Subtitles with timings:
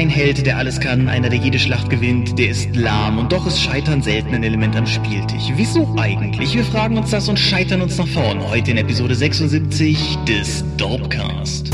[0.00, 3.46] ein Held, der alles kann, einer, der jede Schlacht gewinnt, der ist lahm und doch
[3.46, 5.52] ist Scheitern selten ein Element am Spieltisch.
[5.56, 6.54] Wieso eigentlich?
[6.54, 8.40] Wir fragen uns das und scheitern uns nach vorn.
[8.48, 11.70] Heute in Episode 76 des Dorpcast.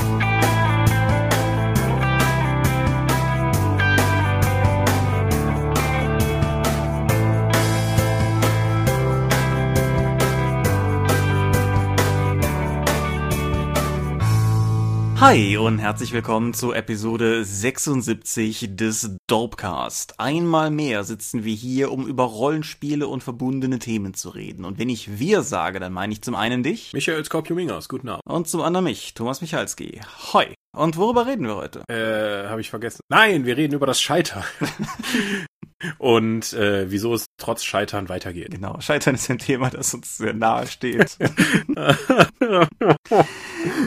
[15.19, 20.21] Hi und herzlich willkommen zu Episode 76 des Dorpcast.
[20.21, 24.67] Einmal mehr sitzen wir hier, um über Rollenspiele und verbundene Themen zu reden.
[24.67, 26.93] Und wenn ich wir sage, dann meine ich zum einen dich.
[26.93, 28.21] Michael Skorpio-Mingers, guten Abend.
[28.27, 30.03] Und zum anderen mich, Thomas Michalski.
[30.35, 30.55] Hoi.
[30.77, 31.83] Und worüber reden wir heute?
[31.89, 33.01] Äh, habe ich vergessen.
[33.09, 34.45] Nein, wir reden über das Scheitern.
[35.99, 38.51] Und äh, wieso es trotz Scheitern weitergeht.
[38.51, 41.19] Genau, Scheitern ist ein Thema, das uns sehr nahe steht.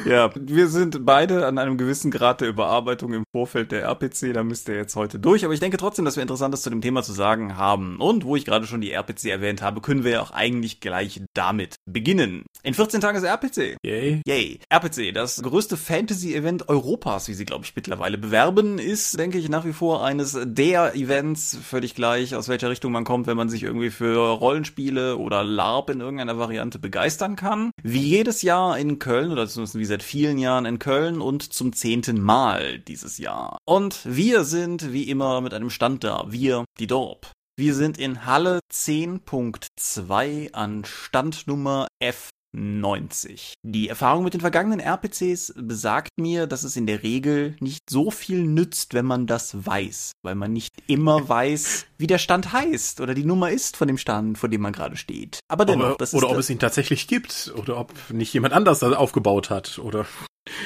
[0.06, 4.44] ja, wir sind beide an einem gewissen Grad der Überarbeitung im Vorfeld der RPC, da
[4.44, 5.46] müsst ihr jetzt heute durch.
[5.46, 7.98] Aber ich denke trotzdem, dass wir Interessantes zu dem Thema zu sagen haben.
[7.98, 11.78] Und wo ich gerade schon die RPC erwähnt habe, können wir auch eigentlich gleich damit
[11.86, 12.46] beginnen.
[12.62, 13.78] In 14 Tagen ist RPC.
[13.84, 14.22] Yay.
[14.28, 14.60] Yay.
[14.70, 19.66] RPC, das größte Fantasy-Event Europas, wie sie, glaube ich, mittlerweile bewerben, ist, denke ich, nach
[19.66, 23.64] wie vor eines der Events, völlig gleich, aus welcher Richtung man kommt, wenn man sich
[23.64, 27.72] irgendwie für Rollenspiele oder LARP in irgendeiner Variante begeistern kann.
[27.84, 31.74] Wie jedes Jahr in Köln, oder zumindest wie seit vielen Jahren in Köln und zum
[31.74, 33.58] zehnten Mal dieses Jahr.
[33.66, 36.26] Und wir sind wie immer mit einem Stand da.
[36.30, 37.32] Wir, die Dorp.
[37.58, 43.54] Wir sind in Halle 10.2 an Standnummer F 90.
[43.64, 48.12] Die Erfahrung mit den vergangenen RPCs besagt mir, dass es in der Regel nicht so
[48.12, 53.02] viel nützt, wenn man das weiß, weil man nicht immer weiß, wie der Stand heißt
[53.02, 55.40] oder die Nummer ist von dem Stand, vor dem man gerade steht.
[55.48, 58.80] Aber dennoch, das oder ist ob es ihn tatsächlich gibt oder ob nicht jemand anders
[58.80, 60.06] das aufgebaut hat oder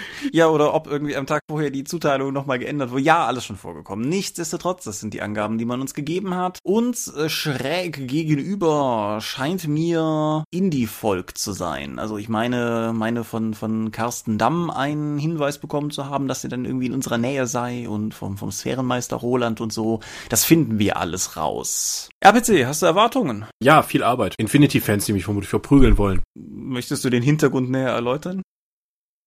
[0.32, 3.02] ja, oder ob irgendwie am Tag vorher die Zuteilung nochmal geändert wurde.
[3.02, 4.08] Ja, alles schon vorgekommen.
[4.08, 6.60] Nichtsdestotrotz, das sind die Angaben, die man uns gegeben hat.
[6.64, 12.00] Uns äh, schräg gegenüber scheint mir Indie-Volk zu sein.
[12.00, 16.50] Also ich meine, meine von, von Carsten Damm einen Hinweis bekommen zu haben, dass sie
[16.50, 20.00] dann irgendwie in unserer Nähe sei und vom, vom Sphärenmeister Roland und so.
[20.30, 22.10] Das finden wir alles raus.
[22.22, 23.46] RPC, hast du Erwartungen?
[23.62, 24.36] Ja, viel Arbeit.
[24.38, 26.22] Infinity-Fans, die mich vermutlich verprügeln wollen.
[26.36, 28.42] Möchtest du den Hintergrund näher erläutern?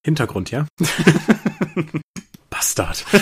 [0.06, 0.66] Hintergrund, ja?
[2.50, 3.04] Bastard.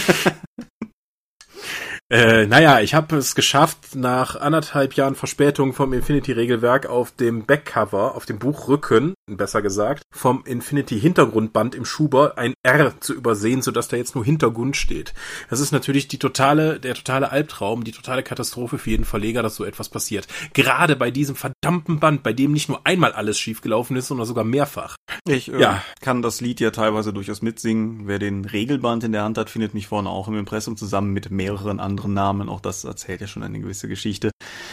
[2.10, 8.14] Äh, naja, ich habe es geschafft, nach anderthalb Jahren Verspätung vom Infinity-Regelwerk auf dem Backcover,
[8.14, 13.96] auf dem Buchrücken, besser gesagt, vom Infinity-Hintergrundband im Schuber ein R zu übersehen, sodass da
[13.96, 15.14] jetzt nur Hintergrund steht.
[15.50, 19.56] Das ist natürlich die totale, der totale Albtraum, die totale Katastrophe für jeden Verleger, dass
[19.56, 20.28] so etwas passiert.
[20.52, 24.44] Gerade bei diesem verdammten Band, bei dem nicht nur einmal alles schiefgelaufen ist, sondern sogar
[24.44, 24.96] mehrfach.
[25.26, 25.82] Ich äh, ja.
[26.00, 28.06] kann das Lied ja teilweise durchaus mitsingen.
[28.06, 31.30] Wer den Regelband in der Hand hat, findet mich vorne auch im Impressum zusammen mit
[31.30, 32.48] mehreren anderen anderen Namen.
[32.48, 34.30] Auch das erzählt ja schon eine gewisse Geschichte.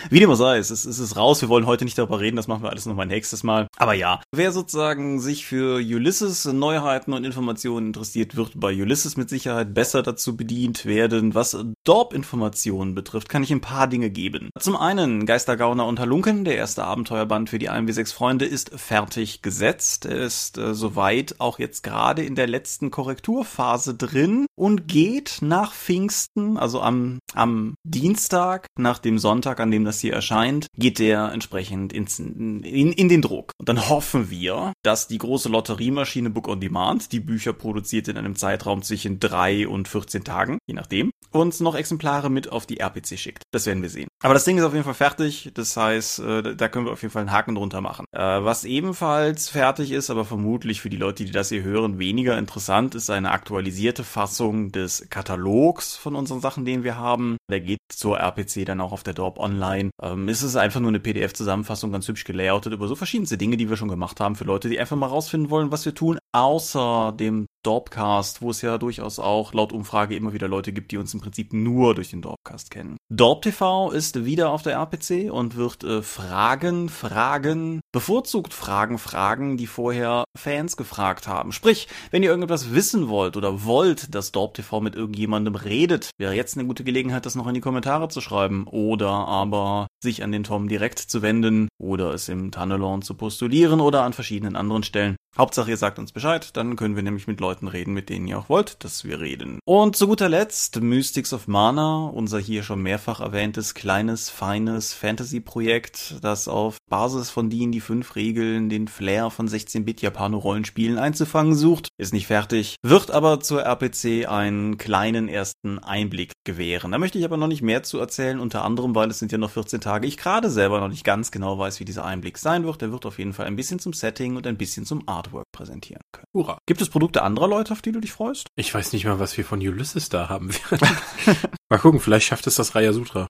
[0.10, 1.42] Wie dem auch sei, es ist, es ist raus.
[1.42, 2.36] Wir wollen heute nicht darüber reden.
[2.36, 3.68] Das machen wir alles nochmal nächstes Mal.
[3.78, 9.30] Aber ja, wer sozusagen sich für Ulysses Neuheiten und Informationen interessiert, wird bei Ulysses mit
[9.30, 11.36] Sicherheit besser dazu bedient werden.
[11.36, 14.50] Was Dorp-Informationen betrifft, kann ich ein paar Dinge geben.
[14.60, 20.06] Zum einen Geistergauner und Halunken, der erste Abenteuerband für die 1W6 Freunde, ist fertig gesetzt.
[20.06, 25.72] Er ist äh, soweit auch jetzt gerade in der letzten Korrekturphase drin und geht nach
[25.72, 31.32] Pfingsten, also am am Dienstag, nach dem Sonntag, an dem das hier erscheint, geht der
[31.32, 33.52] entsprechend ins, in, in den Druck.
[33.58, 38.18] Und dann hoffen wir, dass die große Lotteriemaschine Book on Demand, die Bücher produziert in
[38.18, 42.80] einem Zeitraum zwischen drei und 14 Tagen, je nachdem, uns noch Exemplare mit auf die
[42.80, 43.44] RPC schickt.
[43.52, 44.08] Das werden wir sehen.
[44.24, 45.52] Aber das Ding ist auf jeden Fall fertig.
[45.54, 48.06] Das heißt, äh, da können wir auf jeden Fall einen Haken drunter machen.
[48.12, 52.38] Äh, was ebenfalls fertig ist, aber vermutlich für die Leute, die das hier hören, weniger
[52.38, 57.38] interessant, ist eine aktualisierte Fassung des Katalogs von unseren Sachen, den wir haben.
[57.50, 59.92] Der geht zur RPC dann auch auf der Dorp online.
[60.02, 63.70] Ähm, es ist einfach nur eine PDF-Zusammenfassung, ganz hübsch gelayoutet über so verschiedenste Dinge, die
[63.70, 67.14] wir schon gemacht haben für Leute, die einfach mal rausfinden wollen, was wir tun, außer
[67.20, 71.14] dem Dorpcast, wo es ja durchaus auch laut Umfrage immer wieder Leute gibt, die uns
[71.14, 72.98] im Prinzip nur durch den Dorpcast kennen.
[73.10, 79.58] Dorp TV ist wieder auf der RPC und wird äh, Fragen, Fragen, bevorzugt Fragen, Fragen,
[79.58, 81.52] die vorher Fans gefragt haben.
[81.52, 86.34] Sprich, wenn ihr irgendetwas wissen wollt oder wollt, dass Dorp TV mit irgendjemandem redet, wäre
[86.34, 88.66] jetzt eine gute Gelegenheit, das noch in die Kommentare zu schreiben.
[88.68, 93.82] Oder aber sich an den Tom direkt zu wenden oder es im Tunnelon zu postulieren
[93.82, 95.16] oder an verschiedenen anderen Stellen.
[95.38, 98.38] Hauptsache, ihr sagt uns Bescheid, dann können wir nämlich mit Leuten reden, mit denen ihr
[98.38, 99.60] auch wollt, dass wir reden.
[99.66, 106.16] Und zu guter Letzt Mystics of Mana, unser hier schon mehrfach erwähntes kleines, feines Fantasy-Projekt,
[106.22, 111.88] das auf Basis von die fünf Regeln den Flair von 16-Bit Japano-Rollenspielen einzufangen sucht.
[111.98, 116.92] Ist nicht fertig, wird aber zur RPC einen kleinen ersten Einblick gewähren.
[116.92, 119.38] Da möchte ich aber noch nicht mehr zu erzählen, unter anderem, weil es sind ja
[119.38, 120.08] noch 14 Tage.
[120.08, 122.82] Ich gerade selber noch nicht ganz genau weiß, wie dieser Einblick sein wird.
[122.82, 125.52] Der wird auf jeden Fall ein bisschen zum Setting und ein bisschen zum Art Artwork
[125.52, 126.28] präsentieren können.
[126.34, 126.58] Hurra.
[126.66, 128.48] Gibt es Produkte anderer Leute, auf die du dich freust?
[128.56, 130.88] Ich weiß nicht mal, was wir von Ulysses da haben werden.
[131.70, 133.28] mal gucken, vielleicht schafft es das Raya Sutra.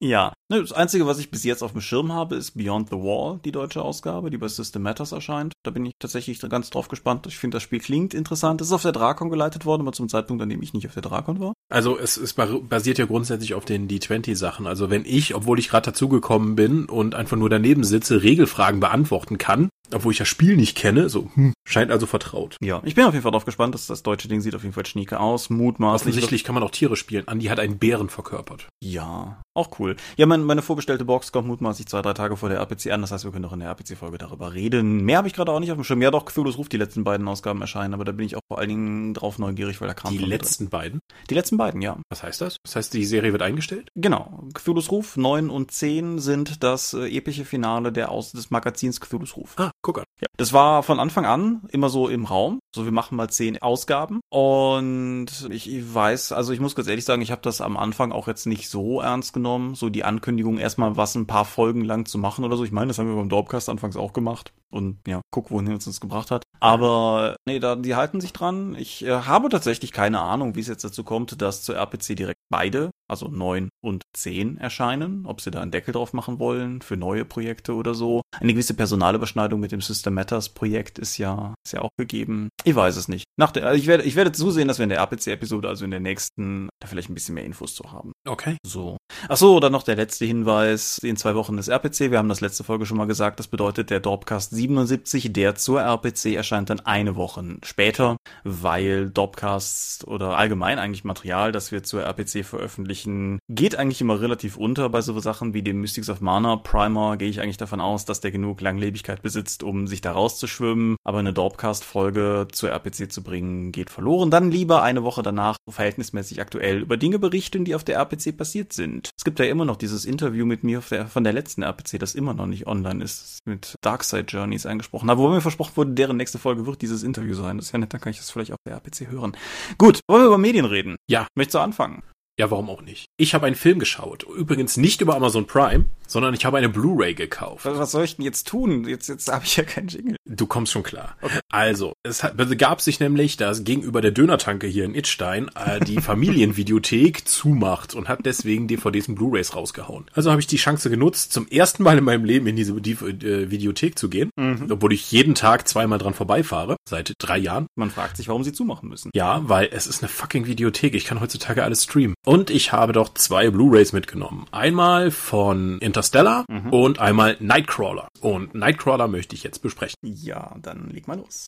[0.00, 0.32] ja.
[0.48, 3.52] Das Einzige, was ich bis jetzt auf dem Schirm habe, ist Beyond the Wall, die
[3.52, 5.54] deutsche Ausgabe, die bei System Matters erscheint.
[5.62, 7.26] Da bin ich tatsächlich ganz drauf gespannt.
[7.26, 8.60] Ich finde, das Spiel klingt interessant.
[8.60, 10.94] Es ist auf der Drakon geleitet worden, aber zum Zeitpunkt, an dem ich nicht auf
[10.94, 11.54] der Drakon war.
[11.70, 14.66] Also es, es basiert ja grundsätzlich auf den D20-Sachen.
[14.66, 19.38] Also wenn ich, obwohl ich gerade dazugekommen bin und einfach nur daneben sitze, Regelfragen beantworten
[19.38, 22.56] kann, obwohl ich das Spiel nicht kenne, so, hm, scheint also vertraut.
[22.62, 24.74] Ja, ich bin auf jeden Fall darauf gespannt, dass das deutsche Ding sieht auf jeden
[24.74, 26.12] Fall schnieke aus, mutmaßlich.
[26.14, 27.28] Offensichtlich kann man auch Tiere spielen.
[27.28, 28.68] Andi hat einen Bären verkörpert.
[28.82, 29.96] Ja, auch cool.
[30.16, 33.12] Ja, mein, meine vorbestellte Box kommt mutmaßlich zwei, drei Tage vor der RPC an, das
[33.12, 35.04] heißt, wir können auch in der RPC-Folge darüber reden.
[35.04, 36.02] Mehr habe ich gerade auch nicht auf dem Schirm.
[36.02, 38.58] Ja, doch, Cthulhu's Ruf, die letzten beiden Ausgaben erscheinen, aber da bin ich auch vor
[38.58, 40.70] allen Dingen drauf neugierig, weil da kam Die letzten drin.
[40.70, 41.00] beiden?
[41.30, 41.98] Die letzten beiden, ja.
[42.10, 42.56] Was heißt das?
[42.64, 43.88] Das heißt, die Serie wird eingestellt?
[43.94, 44.42] Genau.
[44.54, 49.36] Cthulhu's Ruf 9 und 10 sind das äh, epische Finale der Aus des Magazins Cthulhu's
[49.36, 49.54] Ruf.
[49.58, 50.04] Ah, guck an.
[50.20, 52.60] Ja, das war von Anfang an immer so im Raum.
[52.74, 54.20] So, wir machen mal zehn Ausgaben.
[54.30, 58.28] Und ich weiß, also ich muss ganz ehrlich sagen, ich habe das am Anfang auch
[58.28, 59.74] jetzt nicht so ernst genommen.
[59.74, 62.64] So die Ankündigung, erstmal was ein paar Folgen lang zu machen oder so.
[62.64, 64.52] Ich meine, das haben wir beim Dorpcast anfangs auch gemacht.
[64.70, 66.44] Und ja, guck, wohin uns das gebracht hat.
[66.60, 68.74] Aber nee, da, die halten sich dran.
[68.78, 72.38] Ich äh, habe tatsächlich keine Ahnung, wie es jetzt dazu kommt, dass zur RPC direkt
[72.50, 75.26] beide, also neun und zehn erscheinen.
[75.26, 78.22] Ob sie da einen Deckel drauf machen wollen für neue Projekte oder so.
[78.38, 82.48] Eine gewisse Personalüberschneidung mit dem System Matters Projekt ist ja, ist ja auch gegeben.
[82.64, 83.24] Ich weiß es nicht.
[83.36, 85.90] Nach der, also ich werde, ich werde zusehen, dass wir in der RPC-Episode, also in
[85.90, 88.12] der nächsten, da vielleicht ein bisschen mehr Infos zu haben.
[88.26, 88.56] Okay.
[88.64, 88.98] So.
[89.28, 90.98] Ach so, dann noch der letzte Hinweis.
[91.02, 92.10] In zwei Wochen ist RPC.
[92.10, 93.38] Wir haben das letzte Folge schon mal gesagt.
[93.38, 97.32] Das bedeutet, der Dorpcast 77, der zur RPC erscheint dann eine Woche
[97.64, 104.20] später, weil Dorpcasts oder allgemein eigentlich Material, das wir zur RPC veröffentlichen, geht eigentlich immer
[104.20, 107.16] relativ unter bei so Sachen wie dem Mystics of Mana Primer.
[107.16, 110.96] Gehe ich eigentlich davon aus, dass der genug Langlebigkeit besitzt, um sich da rauszuschwimmen.
[111.04, 114.30] Aber eine Dorpcast-Folge zur RPC zu bringen, geht verloren.
[114.30, 118.72] Dann lieber eine Woche danach verhältnismäßig aktuell über Dinge berichten, die auf der RPC passiert
[118.72, 119.10] sind.
[119.16, 122.14] Es gibt ja immer noch dieses Interview mit mir der, von der letzten RPC, das
[122.14, 126.16] immer noch nicht online ist, mit Darkside Journeys eingesprochen habe, wo mir versprochen wurde, deren
[126.16, 127.56] nächste Folge wird dieses Interview sein.
[127.56, 129.36] Das ist ja nett, dann kann ich das vielleicht auf der RPC hören.
[129.78, 130.96] Gut, wollen wir über Medien reden?
[131.08, 131.26] Ja.
[131.34, 132.02] Möchtest du anfangen?
[132.38, 133.06] Ja, warum auch nicht?
[133.18, 134.24] Ich habe einen Film geschaut.
[134.24, 137.64] Übrigens nicht über Amazon Prime, sondern ich habe eine Blu-ray gekauft.
[137.64, 138.86] Was, soll ich denn jetzt tun?
[138.88, 140.16] Jetzt, jetzt habe ich ja keinen Jingle.
[140.26, 141.16] Du kommst schon klar.
[141.20, 141.40] Okay.
[141.50, 147.28] Also, es begab sich nämlich, dass gegenüber der Dönertanke hier in Itstein äh, die Familienvideothek
[147.28, 150.06] zumacht und hat deswegen DVDs und Blu-rays rausgehauen.
[150.14, 153.50] Also habe ich die Chance genutzt, zum ersten Mal in meinem Leben in diese äh,
[153.50, 154.68] Videothek zu gehen, mhm.
[154.70, 157.66] obwohl ich jeden Tag zweimal dran vorbeifahre, seit drei Jahren.
[157.74, 159.10] Man fragt sich, warum sie zumachen müssen.
[159.14, 160.94] Ja, weil es ist eine fucking Videothek.
[160.94, 162.14] Ich kann heutzutage alles streamen.
[162.24, 164.46] Und ich habe doch zwei Blu-rays mitgenommen.
[164.52, 166.70] Einmal von Interstellar mhm.
[166.70, 168.08] und einmal Nightcrawler.
[168.20, 169.96] Und Nightcrawler möchte ich jetzt besprechen.
[170.02, 171.46] Ja, dann leg mal los.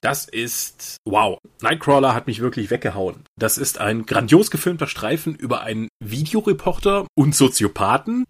[0.00, 3.24] Das ist, wow, Nightcrawler hat mich wirklich weggehauen.
[3.36, 8.24] Das ist ein grandios gefilmter Streifen über einen Videoreporter und Soziopathen,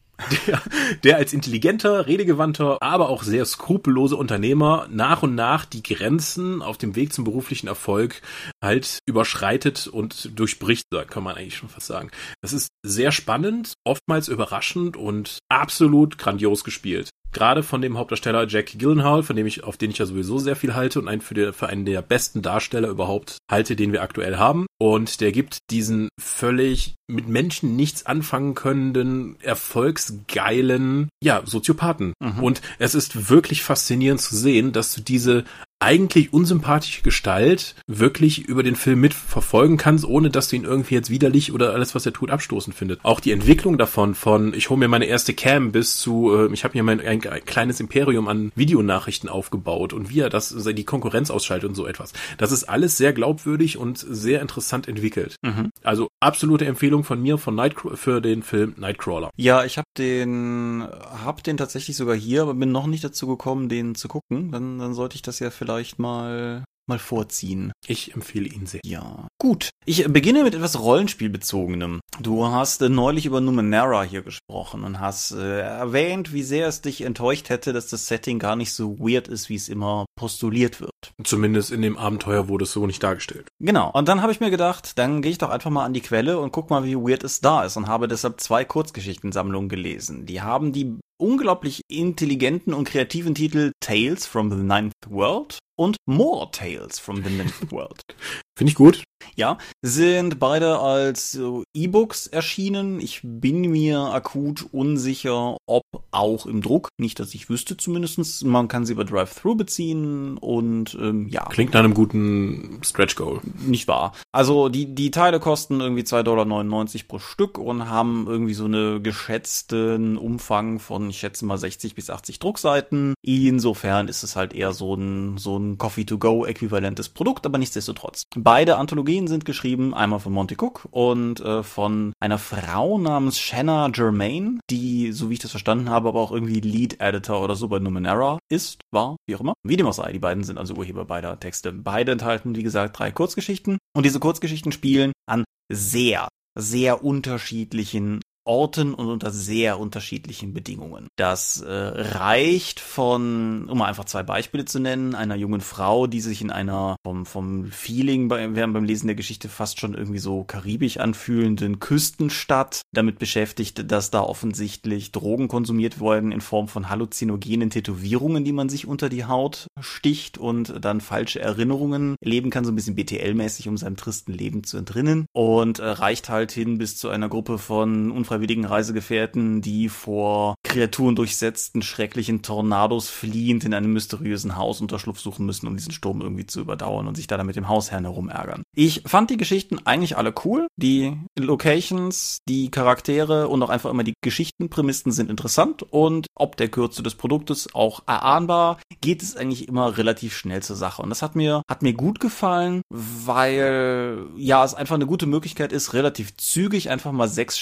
[0.46, 0.62] der,
[1.04, 6.78] der als intelligenter, redegewandter, aber auch sehr skrupellose Unternehmer nach und nach die Grenzen auf
[6.78, 8.20] dem Weg zum beruflichen Erfolg
[8.62, 12.10] halt überschreitet und durchbricht, kann man eigentlich schon fast sagen.
[12.42, 18.76] Das ist sehr spannend, oftmals überraschend und absolut grandios gespielt gerade von dem Hauptdarsteller Jack
[18.78, 21.34] Gyllenhaal, von dem ich, auf den ich ja sowieso sehr viel halte und einen für,
[21.34, 24.66] die, für einen der besten Darsteller überhaupt halte, den wir aktuell haben.
[24.80, 32.12] Und der gibt diesen völlig mit Menschen nichts anfangen könnenden, erfolgsgeilen, ja, Soziopathen.
[32.18, 32.42] Mhm.
[32.42, 35.44] Und es ist wirklich faszinierend zu sehen, dass du diese
[35.80, 41.10] eigentlich unsympathische Gestalt wirklich über den Film mitverfolgen kannst, ohne dass du ihn irgendwie jetzt
[41.10, 43.00] widerlich oder alles, was er tut, abstoßen findet.
[43.04, 46.64] Auch die Entwicklung davon, von ich hole mir meine erste Cam bis zu, äh, ich
[46.64, 50.84] habe mir mein ein, ein, kleines Imperium an Videonachrichten aufgebaut und wie er das, die
[50.84, 52.12] Konkurrenz ausschaltet und so etwas.
[52.38, 55.36] Das ist alles sehr glaubwürdig und sehr interessant entwickelt.
[55.42, 55.70] Mhm.
[55.84, 59.30] Also absolute Empfehlung von mir von Night für den Film Nightcrawler.
[59.36, 60.84] Ja, ich habe den,
[61.24, 64.50] hab den tatsächlich sogar hier, aber bin noch nicht dazu gekommen, den zu gucken.
[64.50, 67.70] Dann, dann sollte ich das ja vielleicht vielleicht mal mal vorziehen.
[67.86, 68.80] Ich empfehle ihn sehr.
[68.82, 69.28] Ja.
[69.38, 69.68] Gut.
[69.84, 72.00] Ich beginne mit etwas Rollenspielbezogenem.
[72.20, 76.80] Du hast äh, neulich über Numenera hier gesprochen und hast äh, erwähnt, wie sehr es
[76.80, 80.80] dich enttäuscht hätte, dass das Setting gar nicht so weird ist, wie es immer postuliert
[80.80, 80.92] wird.
[81.22, 83.48] Zumindest in dem Abenteuer wurde es so nicht dargestellt.
[83.60, 83.90] Genau.
[83.92, 86.38] Und dann habe ich mir gedacht, dann gehe ich doch einfach mal an die Quelle
[86.38, 90.24] und guck mal, wie weird es da ist und habe deshalb zwei Kurzgeschichtensammlungen gelesen.
[90.24, 96.50] Die haben die unglaublich intelligenten und kreativen Titel Tales from the Ninth World und More
[96.50, 98.02] Tales from the Ninth World.
[98.58, 99.04] Finde ich gut.
[99.36, 101.38] Ja, sind beide als
[101.74, 103.00] E-Books erschienen.
[103.00, 106.88] Ich bin mir akut unsicher, ob auch im Druck.
[106.98, 108.42] Nicht, dass ich wüsste zumindestens.
[108.42, 111.44] Man kann sie über Drive-Thru beziehen und ähm, ja.
[111.44, 113.40] Klingt nach einem guten Stretch Goal.
[113.64, 114.12] Nicht wahr.
[114.32, 119.00] Also die, die Teile kosten irgendwie 2,99 Dollar pro Stück und haben irgendwie so eine
[119.00, 123.14] geschätzten Umfang von, ich schätze mal 60 bis 80 Druckseiten.
[123.22, 128.22] Insofern ist es halt eher so ein, so ein Coffee-to-go-äquivalentes Produkt, aber nichtsdestotrotz.
[128.34, 133.88] Beide Anthologien sind geschrieben, einmal von Monty Cook und äh, von einer Frau namens Shanna
[133.88, 137.68] Germain, die, so wie ich das verstanden habe, aber auch irgendwie Lead Editor oder so
[137.68, 139.54] bei Numenera ist, war, wie auch immer.
[139.62, 141.72] Wie dem auch sei, die beiden sind also Urheber beider Texte.
[141.72, 148.94] Beide enthalten, wie gesagt, drei Kurzgeschichten und diese Kurzgeschichten spielen an sehr, sehr unterschiedlichen Orten
[148.94, 151.08] und unter sehr unterschiedlichen Bedingungen.
[151.16, 156.40] Das äh, reicht von, um einfach zwei Beispiele zu nennen, einer jungen Frau, die sich
[156.40, 160.44] in einer vom, vom Feeling bei, während beim Lesen der Geschichte fast schon irgendwie so
[160.44, 167.70] karibisch anfühlenden Küstenstadt damit beschäftigt, dass da offensichtlich Drogen konsumiert worden in Form von halluzinogenen
[167.70, 172.72] Tätowierungen, die man sich unter die Haut sticht und dann falsche Erinnerungen leben kann, so
[172.72, 176.96] ein bisschen BTL-mäßig, um seinem tristen Leben zu entrinnen und äh, reicht halt hin bis
[176.96, 183.74] zu einer Gruppe von unfreiwilligen unfreiwilligen Reisegefährten, die vor Kreaturen durchsetzten, schrecklichen Tornados fliehend in
[183.74, 187.36] einem mysteriösen Haus Unterschlupf suchen müssen, um diesen Sturm irgendwie zu überdauern und sich da
[187.36, 188.62] dann mit dem Hausherrn herumärgern.
[188.76, 190.68] Ich fand die Geschichten eigentlich alle cool.
[190.76, 196.68] Die Locations, die Charaktere und auch einfach immer die Geschichtenprämissen sind interessant und ob der
[196.68, 201.02] Kürze des Produktes auch erahnbar, geht es eigentlich immer relativ schnell zur Sache.
[201.02, 205.72] Und das hat mir, hat mir gut gefallen, weil ja, es einfach eine gute Möglichkeit
[205.72, 207.58] ist, relativ zügig einfach mal sechs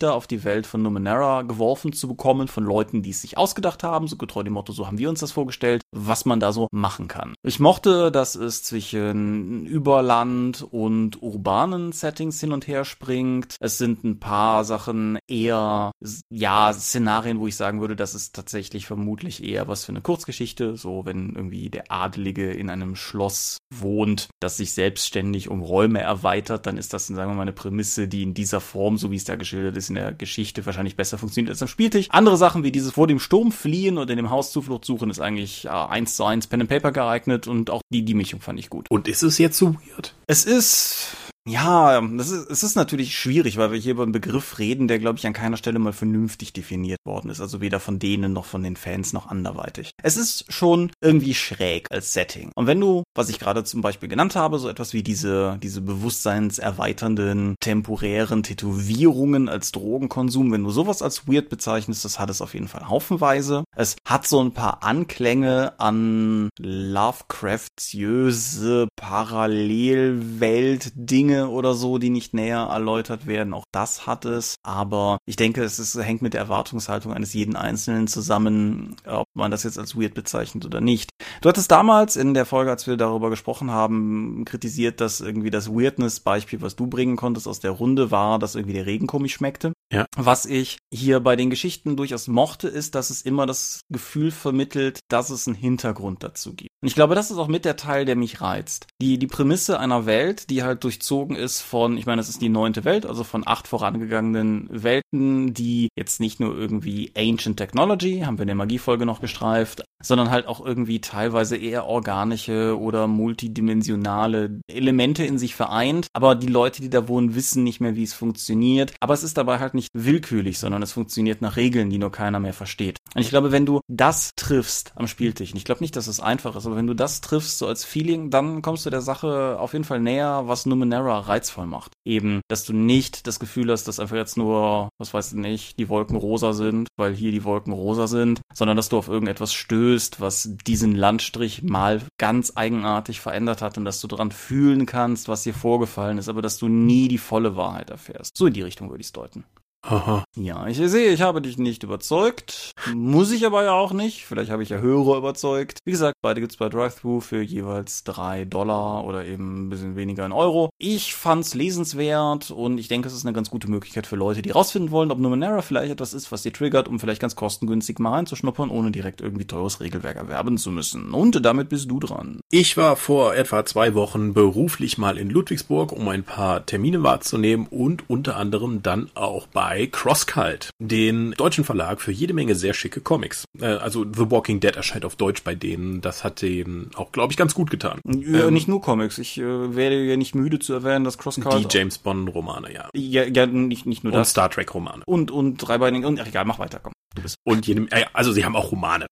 [0.00, 3.82] Schlaglichter auf die Welt von Numenera geworfen zu bekommen von Leuten, die es sich ausgedacht
[3.82, 6.68] haben, so getreu dem Motto, so haben wir uns das vorgestellt, was man da so
[6.72, 7.34] machen kann.
[7.42, 13.56] Ich mochte, dass es zwischen Überland und urbanen Settings hin und her springt.
[13.60, 15.92] Es sind ein paar Sachen eher,
[16.30, 20.76] ja, Szenarien, wo ich sagen würde, das ist tatsächlich vermutlich eher was für eine Kurzgeschichte,
[20.76, 26.66] so wenn irgendwie der Adelige in einem Schloss wohnt, das sich selbstständig um Räume erweitert,
[26.66, 29.24] dann ist das, sagen wir mal, eine Prämisse, die in dieser Form, so wie es
[29.24, 32.06] da geschildert ist, in der Geschichte wahrscheinlich besser funktioniert als am Spieltisch.
[32.10, 35.20] Andere Sachen wie dieses vor dem Sturm fliehen und in dem Haus Zuflucht suchen ist
[35.20, 38.58] eigentlich ja, eins zu eins Pen and Paper geeignet und auch die, die Mischung fand
[38.58, 38.86] ich gut.
[38.90, 40.14] Und ist es jetzt so weird?
[40.26, 44.58] Es ist ja, das ist, es ist natürlich schwierig, weil wir hier über einen Begriff
[44.58, 47.40] reden, der, glaube ich, an keiner Stelle mal vernünftig definiert worden ist.
[47.40, 49.92] Also weder von denen noch von den Fans noch anderweitig.
[50.02, 52.52] Es ist schon irgendwie schräg als Setting.
[52.54, 55.80] Und wenn du, was ich gerade zum Beispiel genannt habe, so etwas wie diese, diese
[55.80, 62.52] bewusstseinserweiternden, temporären Tätowierungen als Drogenkonsum, wenn du sowas als weird bezeichnest, das hat es auf
[62.52, 63.64] jeden Fall haufenweise.
[63.74, 72.68] Es hat so ein paar Anklänge an Lovecraftiöse Parallelwelt-Dinge Dinge oder so, die nicht näher
[72.70, 73.54] erläutert werden.
[73.54, 74.56] Auch das hat es.
[74.62, 79.50] Aber ich denke, es ist, hängt mit der Erwartungshaltung eines jeden Einzelnen zusammen, ob man
[79.50, 81.10] das jetzt als weird bezeichnet oder nicht.
[81.40, 85.70] Du hattest damals in der Folge, als wir darüber gesprochen haben, kritisiert, dass irgendwie das
[85.70, 89.72] Weirdness-Beispiel, was du bringen konntest aus der Runde, war, dass irgendwie der Regen komisch schmeckte.
[89.92, 90.06] Ja.
[90.16, 95.00] Was ich hier bei den Geschichten durchaus mochte, ist, dass es immer das Gefühl vermittelt,
[95.08, 96.69] dass es einen Hintergrund dazu gibt.
[96.82, 98.86] Und ich glaube, das ist auch mit der Teil, der mich reizt.
[99.02, 102.48] Die, die Prämisse einer Welt, die halt durchzogen ist von, ich meine, es ist die
[102.48, 108.38] neunte Welt, also von acht vorangegangenen Welten, die jetzt nicht nur irgendwie Ancient Technology, haben
[108.38, 114.60] wir in der Magiefolge noch gestreift, sondern halt auch irgendwie teilweise eher organische oder multidimensionale
[114.66, 116.06] Elemente in sich vereint.
[116.14, 118.94] Aber die Leute, die da wohnen, wissen nicht mehr, wie es funktioniert.
[119.00, 122.40] Aber es ist dabei halt nicht willkürlich, sondern es funktioniert nach Regeln, die nur keiner
[122.40, 122.96] mehr versteht.
[123.14, 126.20] Und ich glaube, wenn du das triffst am Spieltisch, und ich glaube nicht, dass es
[126.20, 129.56] einfach ist, aber wenn du das triffst, so als Feeling, dann kommst du der Sache
[129.58, 131.94] auf jeden Fall näher, was Numenera reizvoll macht.
[132.06, 135.80] Eben, dass du nicht das Gefühl hast, dass einfach jetzt nur, was weiß ich nicht,
[135.80, 139.52] die Wolken rosa sind, weil hier die Wolken rosa sind, sondern dass du auf irgendetwas
[139.52, 145.28] stößt, was diesen Landstrich mal ganz eigenartig verändert hat und dass du dran fühlen kannst,
[145.28, 148.36] was dir vorgefallen ist, aber dass du nie die volle Wahrheit erfährst.
[148.36, 149.44] So in die Richtung würde ich es deuten.
[149.82, 150.24] Haha.
[150.36, 152.72] Ja, ich sehe, ich habe dich nicht überzeugt.
[152.94, 154.26] Muss ich aber ja auch nicht.
[154.26, 155.78] Vielleicht habe ich ja Hörer überzeugt.
[155.84, 160.26] Wie gesagt, beide gibt's bei Drive-Thru für jeweils drei Dollar oder eben ein bisschen weniger
[160.26, 160.68] in Euro.
[160.78, 164.50] Ich fand's lesenswert und ich denke, es ist eine ganz gute Möglichkeit für Leute, die
[164.50, 168.12] rausfinden wollen, ob Numenera vielleicht etwas ist, was sie triggert, um vielleicht ganz kostengünstig mal
[168.12, 171.12] reinzuschnuppern, ohne direkt irgendwie teures Regelwerk erwerben zu müssen.
[171.14, 172.40] Und damit bist du dran.
[172.50, 177.66] Ich war vor etwa zwei Wochen beruflich mal in Ludwigsburg, um ein paar Termine wahrzunehmen
[177.66, 183.00] und unter anderem dann auch bei CrossCult, den deutschen Verlag für jede Menge sehr schicke
[183.00, 183.44] Comics.
[183.60, 186.00] Äh, also The Walking Dead erscheint auf Deutsch bei denen.
[186.00, 188.00] Das hat denen auch, glaube ich, ganz gut getan.
[188.04, 189.18] Ja, ähm, nicht nur Comics.
[189.18, 191.72] Ich äh, werde ja nicht müde zu erwähnen, dass CrossCult...
[191.72, 192.88] Die James Bond-Romane, ja.
[192.94, 194.30] Ja, ja nicht, nicht nur und das.
[194.30, 195.02] Star Trek-Romane.
[195.06, 196.06] Und, und dreibeinigen...
[196.06, 196.92] Und, ach egal, mach weiter, komm.
[197.14, 199.06] Du bist und jedem, äh, also sie haben auch Romane.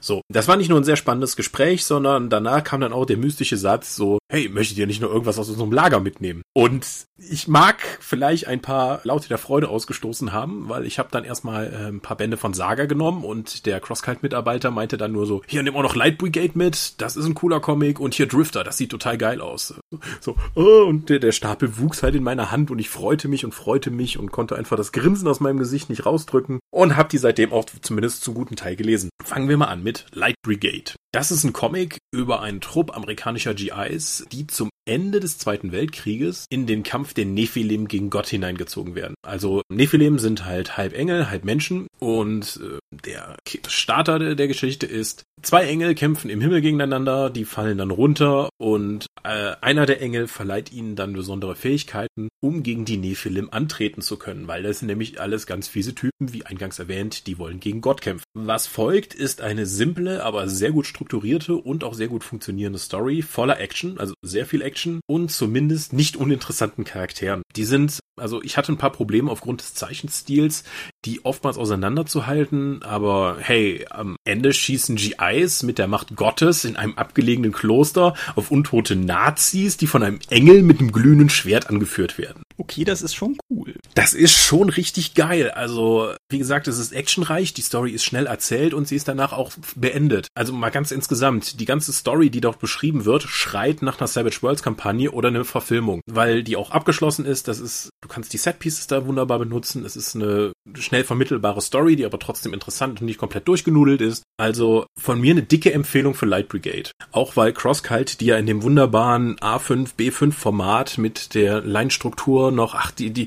[0.00, 3.16] So, das war nicht nur ein sehr spannendes Gespräch, sondern danach kam dann auch der
[3.16, 6.42] mystische Satz so, hey, möchtet ihr nicht nur irgendwas aus unserem Lager mitnehmen?
[6.52, 11.24] Und ich mag vielleicht ein paar Laute der Freude ausgestoßen haben, weil ich habe dann
[11.24, 15.42] erstmal äh, ein paar Bände von Saga genommen und der Crosskite-Mitarbeiter meinte dann nur so,
[15.46, 18.64] hier nimm auch noch Light Brigade mit, das ist ein cooler Comic und hier Drifter,
[18.64, 19.74] das sieht total geil aus.
[20.20, 23.44] So, oh, und der, der Stapel wuchs halt in meiner Hand und ich freute mich
[23.44, 27.08] und freute mich und konnte einfach das Grinsen aus meinem Gesicht nicht rausdrücken und habe
[27.08, 29.10] die seitdem auch zumindest zum guten Teil gelesen.
[29.22, 30.92] Fangen wir mal an mit Light Brigade.
[31.14, 36.46] Das ist ein Comic über einen Trupp amerikanischer GIs, die zum Ende des Zweiten Weltkrieges
[36.50, 39.14] in den Kampf der Nephilim gegen Gott hineingezogen werden.
[39.22, 45.22] Also Nephilim sind halt halb Engel, halb Menschen und äh, der Starter der Geschichte ist,
[45.40, 50.26] zwei Engel kämpfen im Himmel gegeneinander, die fallen dann runter und äh, einer der Engel
[50.26, 54.88] verleiht ihnen dann besondere Fähigkeiten, um gegen die Nephilim antreten zu können, weil das sind
[54.88, 58.24] nämlich alles ganz fiese Typen, wie eingangs erwähnt, die wollen gegen Gott kämpfen.
[58.34, 63.22] Was folgt, ist eine simple, aber sehr gut strukturierte und auch sehr gut funktionierende Story
[63.22, 67.42] voller Action, also sehr viel Action und zumindest nicht uninteressanten Charakteren.
[67.56, 70.64] Die sind, also ich hatte ein paar Probleme aufgrund des Zeichenstils,
[71.04, 76.94] die oftmals auseinanderzuhalten, aber hey, am Ende schießen GIs mit der Macht Gottes in einem
[76.94, 82.42] abgelegenen Kloster auf untote Nazis, die von einem Engel mit einem glühenden Schwert angeführt werden.
[82.56, 83.74] Okay, das ist schon cool.
[83.94, 85.50] Das ist schon richtig geil.
[85.50, 89.32] Also, wie gesagt, es ist actionreich, die Story ist schnell erzählt und sie ist danach
[89.32, 90.28] auch beendet.
[90.34, 94.42] Also mal ganz insgesamt, die ganze Story, die dort beschrieben wird, schreit nach einer Savage
[94.42, 97.48] Worlds Kampagne oder einer Verfilmung, weil die auch abgeschlossen ist.
[97.48, 99.84] Das ist, du kannst die Setpieces da wunderbar benutzen.
[99.84, 100.52] Es ist eine
[100.94, 104.22] schnell vermittelbare Story, die aber trotzdem interessant und nicht komplett durchgenudelt ist.
[104.36, 106.90] Also von mir eine dicke Empfehlung für Light Brigade.
[107.10, 112.76] Auch weil CrossCult, die ja in dem wunderbaren A5, B5 Format mit der Line-Struktur noch,
[112.76, 113.26] ach, die, die,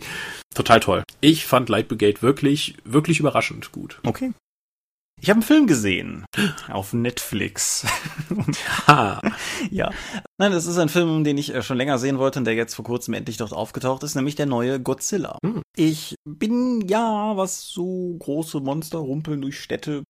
[0.56, 1.04] total toll.
[1.20, 4.00] Ich fand Light Brigade wirklich, wirklich überraschend gut.
[4.06, 4.32] Okay.
[5.20, 6.26] Ich habe einen Film gesehen
[6.70, 7.86] auf Netflix.
[8.88, 9.20] Ha.
[9.72, 9.92] ja.
[10.38, 12.76] Nein, das ist ein Film, den ich äh, schon länger sehen wollte und der jetzt
[12.76, 15.40] vor kurzem endlich dort aufgetaucht ist, nämlich der neue Godzilla.
[15.44, 15.64] Hm.
[15.76, 20.04] Ich bin ja, was so große Monster rumpeln durch Städte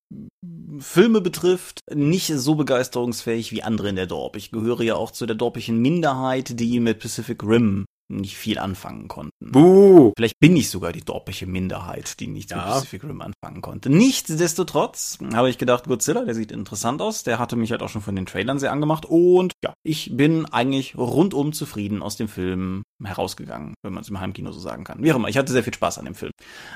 [0.80, 4.36] Filme betrifft, nicht so begeisterungsfähig wie andere in der Dorp.
[4.36, 9.08] Ich gehöre ja auch zu der dorpischen Minderheit, die mit Pacific Rim nicht viel anfangen
[9.08, 9.32] konnten.
[9.39, 10.13] Buh.
[10.15, 12.58] Vielleicht bin ich sogar die dorpische Minderheit, die nichts Ja.
[12.58, 13.89] mit Pacific Rim anfangen konnte.
[13.89, 17.24] Nichtsdestotrotz habe ich gedacht, Godzilla, der sieht interessant aus.
[17.24, 19.06] Der hatte mich halt auch schon von den Trailern sehr angemacht.
[19.06, 24.19] Und ja, ich bin eigentlich rundum zufrieden aus dem Film herausgegangen, wenn man es im
[24.19, 25.03] Heimkino so sagen kann.
[25.03, 26.31] Wie auch immer, ich hatte sehr viel Spaß an dem Film.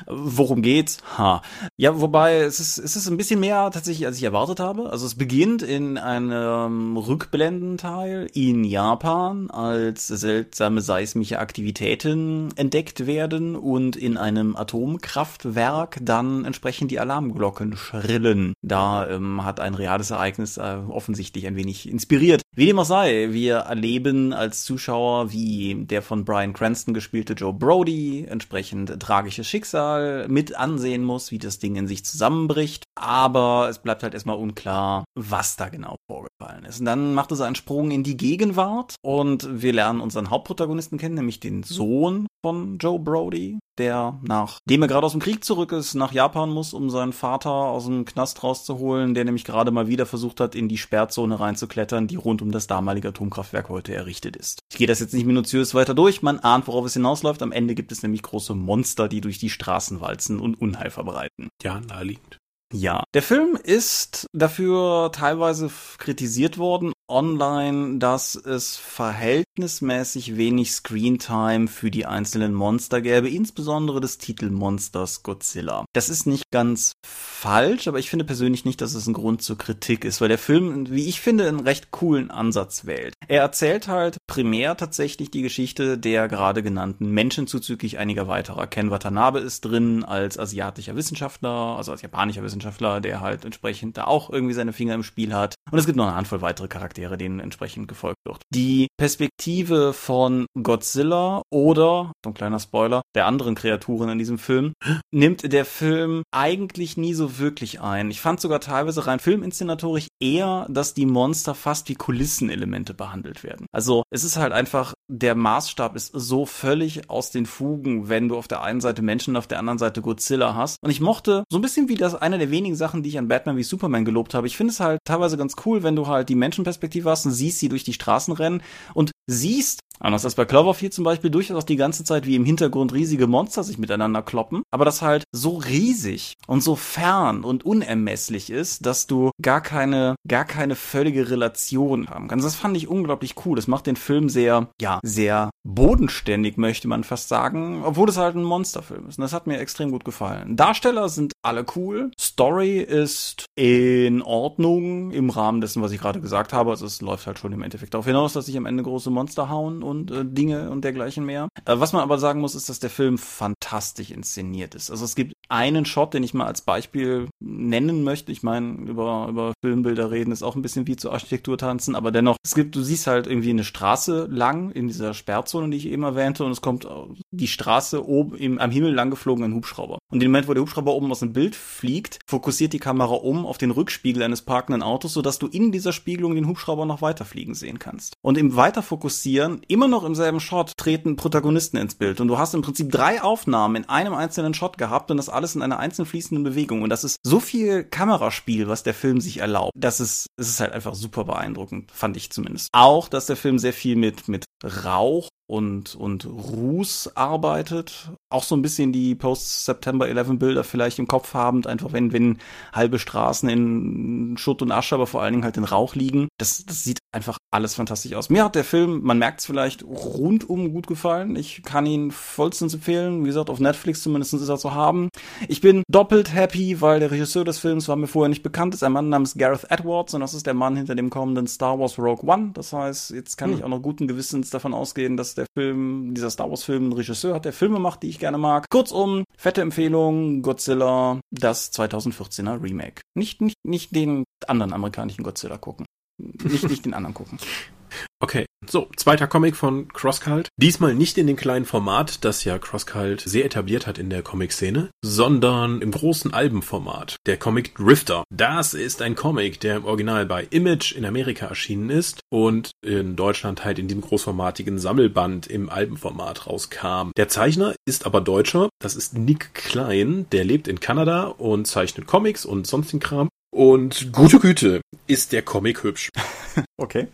[0.08, 1.00] Worum geht's?
[1.18, 1.42] Ha.
[1.78, 4.90] Ja, wobei es ist, es ist ein bisschen mehr tatsächlich, als ich erwartet habe.
[4.90, 13.96] Also es beginnt in einem Rückblendenteil in Japan, als seltsame seismische Aktivitäten entdeckt werden und
[13.96, 18.54] in einem Atomkraftwerk dann entsprechend die Alarmglocken schrillen.
[18.62, 22.42] Da ähm, hat ein reales Ereignis äh, offensichtlich ein wenig inspiriert.
[22.56, 27.54] Wie dem auch sei, wir erleben als Zuschauer, wie der von Brian Cranston gespielte Joe
[27.54, 32.84] Brody entsprechend tragisches Schicksal mit ansehen muss, wie das Ding in sich zusammenbricht.
[33.00, 36.82] Aber es bleibt halt erstmal unklar, was da genau vorgefallen ist.
[36.82, 41.16] Und dann macht es einen Sprung in die Gegenwart und wir lernen unseren Hauptprotagonisten kennen,
[41.16, 45.94] nämlich den Sohn von Joe Brody, der nachdem er gerade aus dem Krieg zurück ist,
[45.94, 50.06] nach Japan muss, um seinen Vater aus dem Knast rauszuholen, der nämlich gerade mal wieder
[50.06, 54.60] versucht hat, in die Sperrzone reinzuklettern, die rund um das damalige Atomkraftwerk heute errichtet ist.
[54.72, 57.42] Ich gehe das jetzt nicht minutiös weiter durch, man ahnt, worauf es hinausläuft.
[57.42, 61.50] Am Ende gibt es nämlich große Monster, die durch die Straßen walzen und Unheil verbreiten.
[61.64, 62.41] Ja, naheliegend.
[62.72, 71.92] Ja, der Film ist dafür teilweise kritisiert worden online, dass es verhältnismäßig wenig Screentime für
[71.92, 75.86] die einzelnen Monster gäbe, insbesondere des Titelmonsters Godzilla.
[75.94, 79.58] Das ist nicht ganz falsch, aber ich finde persönlich nicht, dass es ein Grund zur
[79.58, 83.14] Kritik ist, weil der Film, wie ich finde, einen recht coolen Ansatz wählt.
[83.28, 88.68] Er erzählt halt primär tatsächlich die Geschichte der gerade genannten Menschen zuzüglich einiger weiterer.
[88.68, 92.61] Ken Watanabe ist drin als asiatischer Wissenschaftler, also als japanischer Wissenschaftler,
[93.02, 95.56] der halt entsprechend da auch irgendwie seine Finger im Spiel hat.
[95.72, 98.42] Und es gibt noch eine Handvoll weitere Charaktere, denen entsprechend gefolgt wird.
[98.54, 104.74] Die Perspektive von Godzilla oder, so ein kleiner Spoiler, der anderen Kreaturen in diesem Film,
[105.12, 108.12] nimmt der Film eigentlich nie so wirklich ein.
[108.12, 113.66] Ich fand sogar teilweise rein filminszenatorisch eher, dass die Monster fast wie Kulissenelemente behandelt werden.
[113.72, 118.36] Also es ist halt einfach, der Maßstab ist so völlig aus den Fugen, wenn du
[118.36, 120.78] auf der einen Seite Menschen und auf der anderen Seite Godzilla hast.
[120.82, 123.30] Und ich mochte so ein bisschen wie das eine der wenigen Sachen, die ich an
[123.30, 124.48] Batman wie Superman gelobt habe.
[124.48, 127.60] Ich finde es halt teilweise ganz cool, wenn du halt die Menschenperspektive hast und siehst
[127.60, 128.62] sie durch die Straßen rennen
[128.94, 132.94] und siehst, Anders als bei Cloverfield zum Beispiel durchaus die ganze Zeit wie im Hintergrund
[132.94, 138.50] riesige Monster sich miteinander kloppen, aber das halt so riesig und so fern und unermesslich
[138.50, 142.46] ist, dass du gar keine, gar keine völlige Relation haben kannst.
[142.46, 143.56] Das fand ich unglaublich cool.
[143.56, 148.36] Das macht den Film sehr, ja, sehr bodenständig, möchte man fast sagen, obwohl es halt
[148.36, 149.20] ein Monsterfilm ist.
[149.20, 150.56] Und das hat mir extrem gut gefallen.
[150.56, 152.12] Darsteller sind alle cool.
[152.20, 156.72] Story ist in Ordnung im Rahmen dessen, was ich gerade gesagt habe.
[156.72, 159.50] Also es läuft halt schon im Endeffekt darauf hinaus, dass sich am Ende große Monster
[159.50, 161.48] hauen und äh, Dinge und dergleichen mehr.
[161.66, 164.90] Äh, was man aber sagen muss, ist, dass der Film fantastisch inszeniert ist.
[164.90, 168.32] Also es gibt einen Shot, den ich mal als Beispiel nennen möchte.
[168.32, 172.12] Ich meine, über, über Filmbilder reden ist auch ein bisschen wie zur Architektur tanzen, aber
[172.12, 175.88] dennoch, es gibt, du siehst halt irgendwie eine Straße lang in dieser Sperrzone, die ich
[175.88, 176.88] eben erwähnte, und es kommt
[177.32, 180.00] die Straße oben im, am Himmel lang geflogen ein Hubschrauber.
[180.10, 183.46] Und im Moment, wo der Hubschrauber oben aus dem Bild fliegt, fokussiert die Kamera um
[183.46, 187.26] auf den Rückspiegel eines parkenden Autos, sodass du in dieser Spiegelung den Hubschrauber noch weiter
[187.26, 188.16] fliegen sehen kannst.
[188.22, 192.22] Und im Weiterfokussieren, immer noch im selben Shot, treten Protagonisten ins Bild.
[192.22, 195.56] Und du hast im Prinzip drei Aufnahmen in einem einzelnen Shot gehabt und das alles
[195.56, 196.84] in einer einzeln fließenden Bewegung.
[196.84, 199.72] Und das ist so viel Kameraspiel, was der Film sich erlaubt.
[199.76, 202.70] Das ist, es ist halt einfach super beeindruckend, fand ich zumindest.
[202.74, 208.12] Auch, dass der Film sehr viel mit, mit Rauch und, und Ruß arbeitet.
[208.32, 212.38] Auch so ein bisschen die Post-September 11 Bilder vielleicht im Kopf habend, einfach wenn, wenn
[212.74, 216.28] halbe Straßen in Schutt und Asche, aber vor allen Dingen halt in Rauch liegen.
[216.38, 218.30] Das, das sieht einfach alles fantastisch aus.
[218.30, 221.36] Mir hat der Film, man merkt es vielleicht, rundum gut gefallen.
[221.36, 223.24] Ich kann ihn vollstens empfehlen.
[223.24, 225.10] Wie gesagt, auf Netflix zumindest ist er zu haben.
[225.48, 228.84] Ich bin doppelt happy, weil der Regisseur des Films war mir vorher nicht bekannt, ist
[228.84, 232.00] ein Mann namens Gareth Edwards und das ist der Mann hinter dem kommenden Star Wars
[232.00, 232.52] Rogue One.
[232.54, 233.58] Das heißt, jetzt kann hm.
[233.58, 236.94] ich auch noch guten Gewissens davon ausgehen, dass der Film, dieser Star Wars Film, ein
[236.94, 238.70] Regisseur hat, der Filme macht, die ich gerne mag.
[238.70, 243.02] Kurzum, fette Empfehlung, Godzilla, das 2014er Remake.
[243.16, 245.86] Nicht, nicht, nicht den anderen amerikanischen Godzilla gucken.
[246.18, 247.38] Nicht, nicht den anderen gucken.
[248.20, 250.50] Okay, so, zweiter Comic von CrossCult.
[250.56, 254.92] Diesmal nicht in dem kleinen Format, das ja CrossCult sehr etabliert hat in der Comic-Szene,
[255.04, 257.16] sondern im großen Albenformat.
[257.26, 258.24] Der Comic Drifter.
[258.30, 263.16] Das ist ein Comic, der im Original bei Image in Amerika erschienen ist und in
[263.16, 267.12] Deutschland halt in dem großformatigen Sammelband im Albenformat rauskam.
[267.18, 268.70] Der Zeichner ist aber Deutscher.
[268.80, 270.28] Das ist Nick Klein.
[270.32, 273.30] Der lebt in Kanada und zeichnet Comics und sonstigen Kram.
[273.54, 276.10] Und gute Güte, ist der Comic hübsch.
[276.78, 277.08] okay.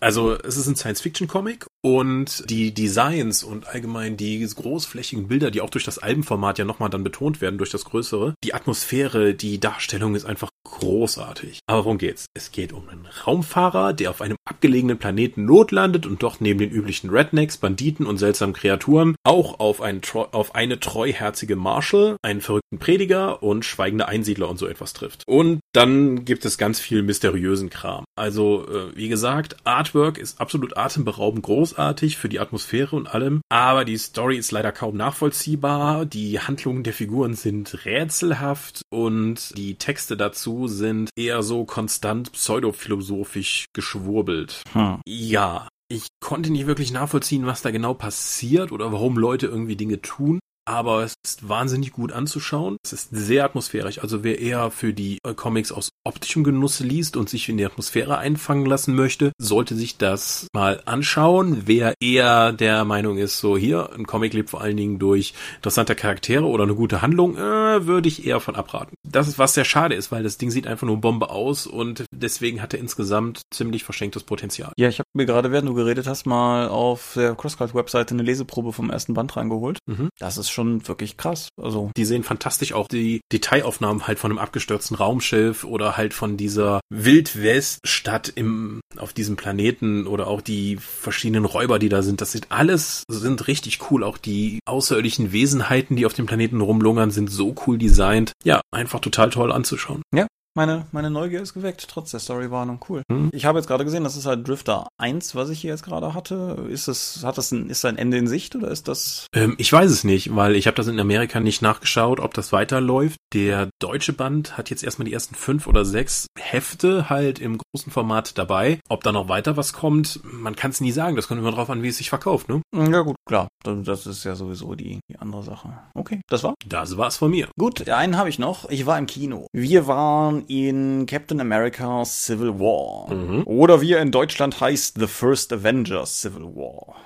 [0.00, 5.70] Also es ist ein Science-Fiction-Comic und die Designs und allgemein die großflächigen Bilder, die auch
[5.70, 10.14] durch das Albenformat ja nochmal dann betont werden, durch das Größere, die Atmosphäre, die Darstellung
[10.14, 11.60] ist einfach großartig.
[11.66, 12.26] Aber worum geht's?
[12.34, 16.70] Es geht um einen Raumfahrer, der auf einem abgelegenen Planeten notlandet und dort neben den
[16.70, 22.78] üblichen Rednecks, Banditen und seltsamen Kreaturen auch auf, einen, auf eine treuherzige Marshall, einen verrückten
[22.78, 25.22] Prediger und schweigende Einsiedler und so etwas trifft.
[25.26, 28.04] Und dann gibt es ganz viel mysteriösen Kram.
[28.16, 33.84] Also, äh, wie gesagt, Artwork ist absolut atemberaubend großartig für die Atmosphäre und allem, aber
[33.84, 40.16] die Story ist leider kaum nachvollziehbar, die Handlungen der Figuren sind rätselhaft und die Texte
[40.16, 44.62] dazu sind eher so konstant pseudophilosophisch geschwurbelt.
[44.72, 45.02] Hm.
[45.06, 50.00] Ja, ich konnte nicht wirklich nachvollziehen, was da genau passiert oder warum Leute irgendwie Dinge
[50.00, 52.76] tun aber es ist wahnsinnig gut anzuschauen.
[52.82, 53.98] Es ist sehr atmosphärisch.
[54.00, 57.64] Also wer eher für die äh, Comics aus optischem Genuss liest und sich in die
[57.64, 61.62] Atmosphäre einfangen lassen möchte, sollte sich das mal anschauen.
[61.66, 65.94] Wer eher der Meinung ist, so hier, ein Comic lebt vor allen Dingen durch interessante
[65.94, 68.94] Charaktere oder eine gute Handlung, äh, würde ich eher von abraten.
[69.02, 72.04] Das ist was sehr schade ist, weil das Ding sieht einfach nur Bombe aus und
[72.12, 74.72] deswegen hat er insgesamt ziemlich verschenktes Potenzial.
[74.76, 78.72] Ja, ich habe mir gerade, während du geredet hast, mal auf der CrossCult-Webseite eine Leseprobe
[78.72, 79.78] vom ersten Band reingeholt.
[79.86, 80.08] Mhm.
[80.18, 81.48] Das ist schon wirklich krass.
[81.60, 86.36] Also die sehen fantastisch auch die Detailaufnahmen halt von einem abgestürzten Raumschiff oder halt von
[86.36, 92.20] dieser Wildweststadt im auf diesem Planeten oder auch die verschiedenen Räuber, die da sind.
[92.20, 94.04] Das sieht alles sind richtig cool.
[94.04, 98.32] Auch die außerirdischen Wesenheiten, die auf dem Planeten rumlungern, sind so cool designt.
[98.44, 100.02] Ja, einfach total toll anzuschauen.
[100.14, 102.80] Ja, meine, meine Neugier ist geweckt, trotz der Storywarnung.
[102.88, 103.02] Cool.
[103.10, 103.30] Hm.
[103.32, 106.14] Ich habe jetzt gerade gesehen, das ist halt Drifter 1, was ich hier jetzt gerade
[106.14, 106.66] hatte.
[106.68, 109.26] Ist es, hat das ein, ist da ein Ende in Sicht oder ist das?
[109.34, 112.52] Ähm, ich weiß es nicht, weil ich habe das in Amerika nicht nachgeschaut, ob das
[112.52, 113.18] weiterläuft.
[113.32, 117.90] Der deutsche Band hat jetzt erstmal die ersten fünf oder sechs Hefte halt im großen
[117.90, 118.80] Format dabei.
[118.88, 121.16] Ob da noch weiter was kommt, man kann es nie sagen.
[121.16, 122.62] Das kommt immer drauf an, wie es sich verkauft, ne?
[122.74, 123.48] Ja gut, klar.
[123.62, 125.72] Das ist ja sowieso die, die andere Sache.
[125.94, 126.54] Okay, das war?
[126.66, 127.48] Das war's von mir.
[127.58, 128.68] Gut, einen habe ich noch.
[128.68, 129.46] Ich war im Kino.
[129.52, 133.12] Wir waren in Captain America Civil War.
[133.12, 133.42] Mhm.
[133.46, 136.96] Oder wie er in Deutschland heißt, The First Avenger Civil War.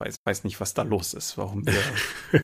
[0.00, 1.74] Weiß, weiß nicht, was da los ist, warum wir.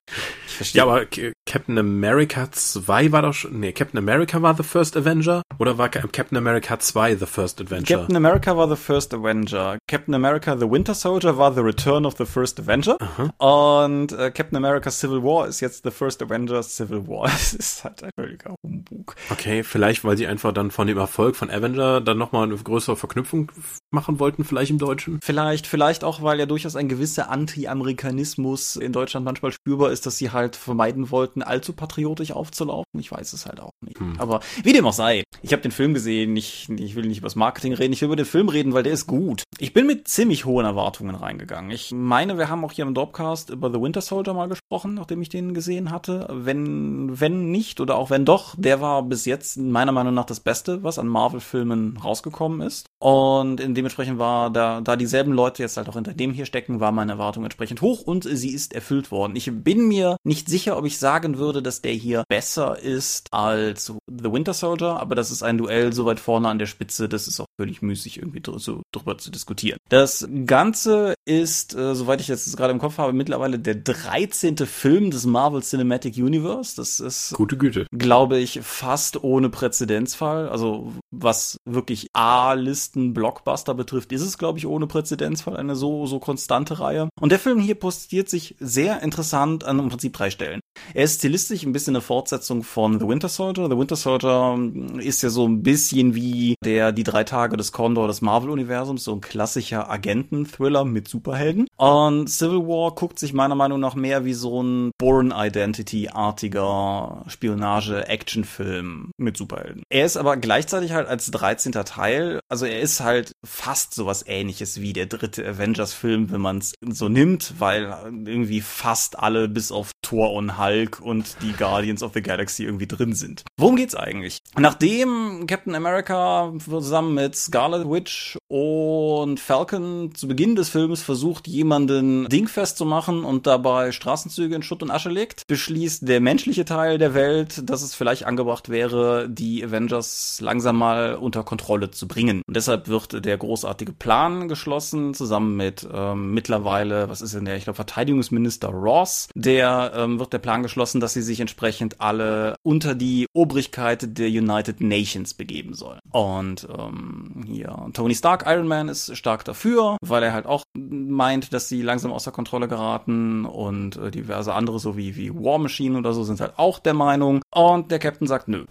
[0.60, 0.80] verstehe.
[0.80, 1.06] Ja, aber
[1.46, 3.60] Captain America 2 war doch schon.
[3.60, 5.42] Nee, Captain America war The First Avenger?
[5.58, 7.96] Oder war Captain America 2 The First Avenger?
[7.96, 9.78] Captain America war The First Avenger.
[9.88, 12.96] Captain America The Winter Soldier war The Return of the First Avenger.
[13.00, 13.30] Aha.
[13.38, 17.30] Und äh, Captain America Civil War ist jetzt The First Avenger Civil War.
[17.40, 19.16] Es ist halt ein völliger Humbug.
[19.30, 22.96] Okay, vielleicht, weil sie einfach dann von dem Erfolg von Avenger dann nochmal eine größere
[22.96, 23.50] Verknüpfung
[23.92, 25.20] machen wollten, vielleicht im Deutschen?
[25.22, 30.18] Vielleicht, vielleicht auch, weil ja durchaus ein gewisser Anti-Amerikanismus in Deutschland manchmal spürbar ist, dass
[30.18, 33.00] sie halt vermeiden wollten, allzu patriotisch aufzulaufen.
[33.00, 33.98] Ich weiß es halt auch nicht.
[33.98, 34.14] Hm.
[34.18, 37.26] Aber wie dem auch sei, ich habe den Film gesehen, ich, ich will nicht über
[37.26, 39.42] das Marketing reden, ich will über den Film reden, weil der ist gut.
[39.62, 41.70] Ich bin mit ziemlich hohen Erwartungen reingegangen.
[41.70, 45.20] Ich meine, wir haben auch hier im Dropcast über The Winter Soldier mal gesprochen, nachdem
[45.20, 46.26] ich den gesehen hatte.
[46.30, 50.40] Wenn, wenn nicht oder auch wenn doch, der war bis jetzt meiner Meinung nach das
[50.40, 52.86] Beste, was an Marvel-Filmen rausgekommen ist.
[53.00, 56.90] Und dementsprechend war da, da dieselben Leute jetzt halt auch hinter dem hier stecken, war
[56.90, 59.36] meine Erwartung entsprechend hoch und sie ist erfüllt worden.
[59.36, 63.92] Ich bin mir nicht sicher, ob ich sagen würde, dass der hier besser ist als
[64.06, 67.28] The Winter Soldier, aber das ist ein Duell so weit vorne an der Spitze, das
[67.28, 69.78] ist auch völlig müßig irgendwie dr so drüber zu diskutieren.
[69.90, 74.56] Das Ganze ist, äh, soweit ich jetzt gerade im Kopf habe, mittlerweile der 13.
[74.56, 76.74] Film des Marvel Cinematic Universe.
[76.76, 80.48] Das ist, gute Güte, glaube ich, fast ohne Präzedenzfall.
[80.48, 86.18] Also was wirklich A-Listen Blockbuster betrifft, ist es, glaube ich, ohne Präzedenzfall eine so, so
[86.18, 87.10] konstante Reihe.
[87.20, 90.60] Und der Film hier postiert sich sehr interessant an im Prinzip drei Stellen.
[90.94, 93.68] Er ist stilistisch ein bisschen eine Fortsetzung von The Winter Soldier.
[93.68, 94.58] The Winter Soldier
[94.98, 99.14] ist ja so ein bisschen wie der Die drei Tage des Condor des Marvel-Universums, so
[99.14, 101.66] ein klassischer Agenten-Thriller mit Superhelden.
[101.76, 109.10] Und Civil War guckt sich meiner Meinung nach mehr wie so ein Born Identity-artiger Spionage-Action-Film
[109.16, 109.82] mit Superhelden.
[109.88, 111.72] Er ist aber gleichzeitig halt als 13.
[111.72, 116.74] Teil, also er ist halt fast sowas ähnliches wie der dritte Avengers-Film, wenn man es
[116.88, 117.94] so nimmt, weil
[118.26, 122.86] irgendwie fast alle bis auf Thor und Hulk und die Guardians of the Galaxy irgendwie
[122.86, 123.44] drin sind.
[123.56, 124.38] Worum geht's eigentlich?
[124.58, 132.29] Nachdem Captain America zusammen mit Scarlet Witch und Falcon zu Beginn des Films versucht, jemanden
[132.29, 136.98] dingfest zu machen und dabei Straßenzüge in Schutt und Asche legt, beschließt der menschliche Teil
[136.98, 142.42] der Welt, dass es vielleicht angebracht wäre, die Avengers langsam mal unter Kontrolle zu bringen.
[142.46, 147.57] Und deshalb wird der großartige Plan geschlossen, zusammen mit ähm, mittlerweile, was ist denn der,
[147.57, 152.57] ich glaube, Verteidigungsminister Ross, der ähm, wird der Plan geschlossen, dass sie sich entsprechend alle
[152.62, 156.00] unter die Obrigkeit der United Nations begeben sollen.
[156.11, 161.52] Und ähm, hier Tony Stark, Iron Man, ist stark dafür, weil er halt auch meint,
[161.52, 165.98] dass sie langsam außer Kontrolle geraten und äh, diverse andere, so wie, wie War Machine
[165.98, 167.42] oder so, sind halt auch der Meinung.
[167.54, 168.64] Und der Captain sagt nö.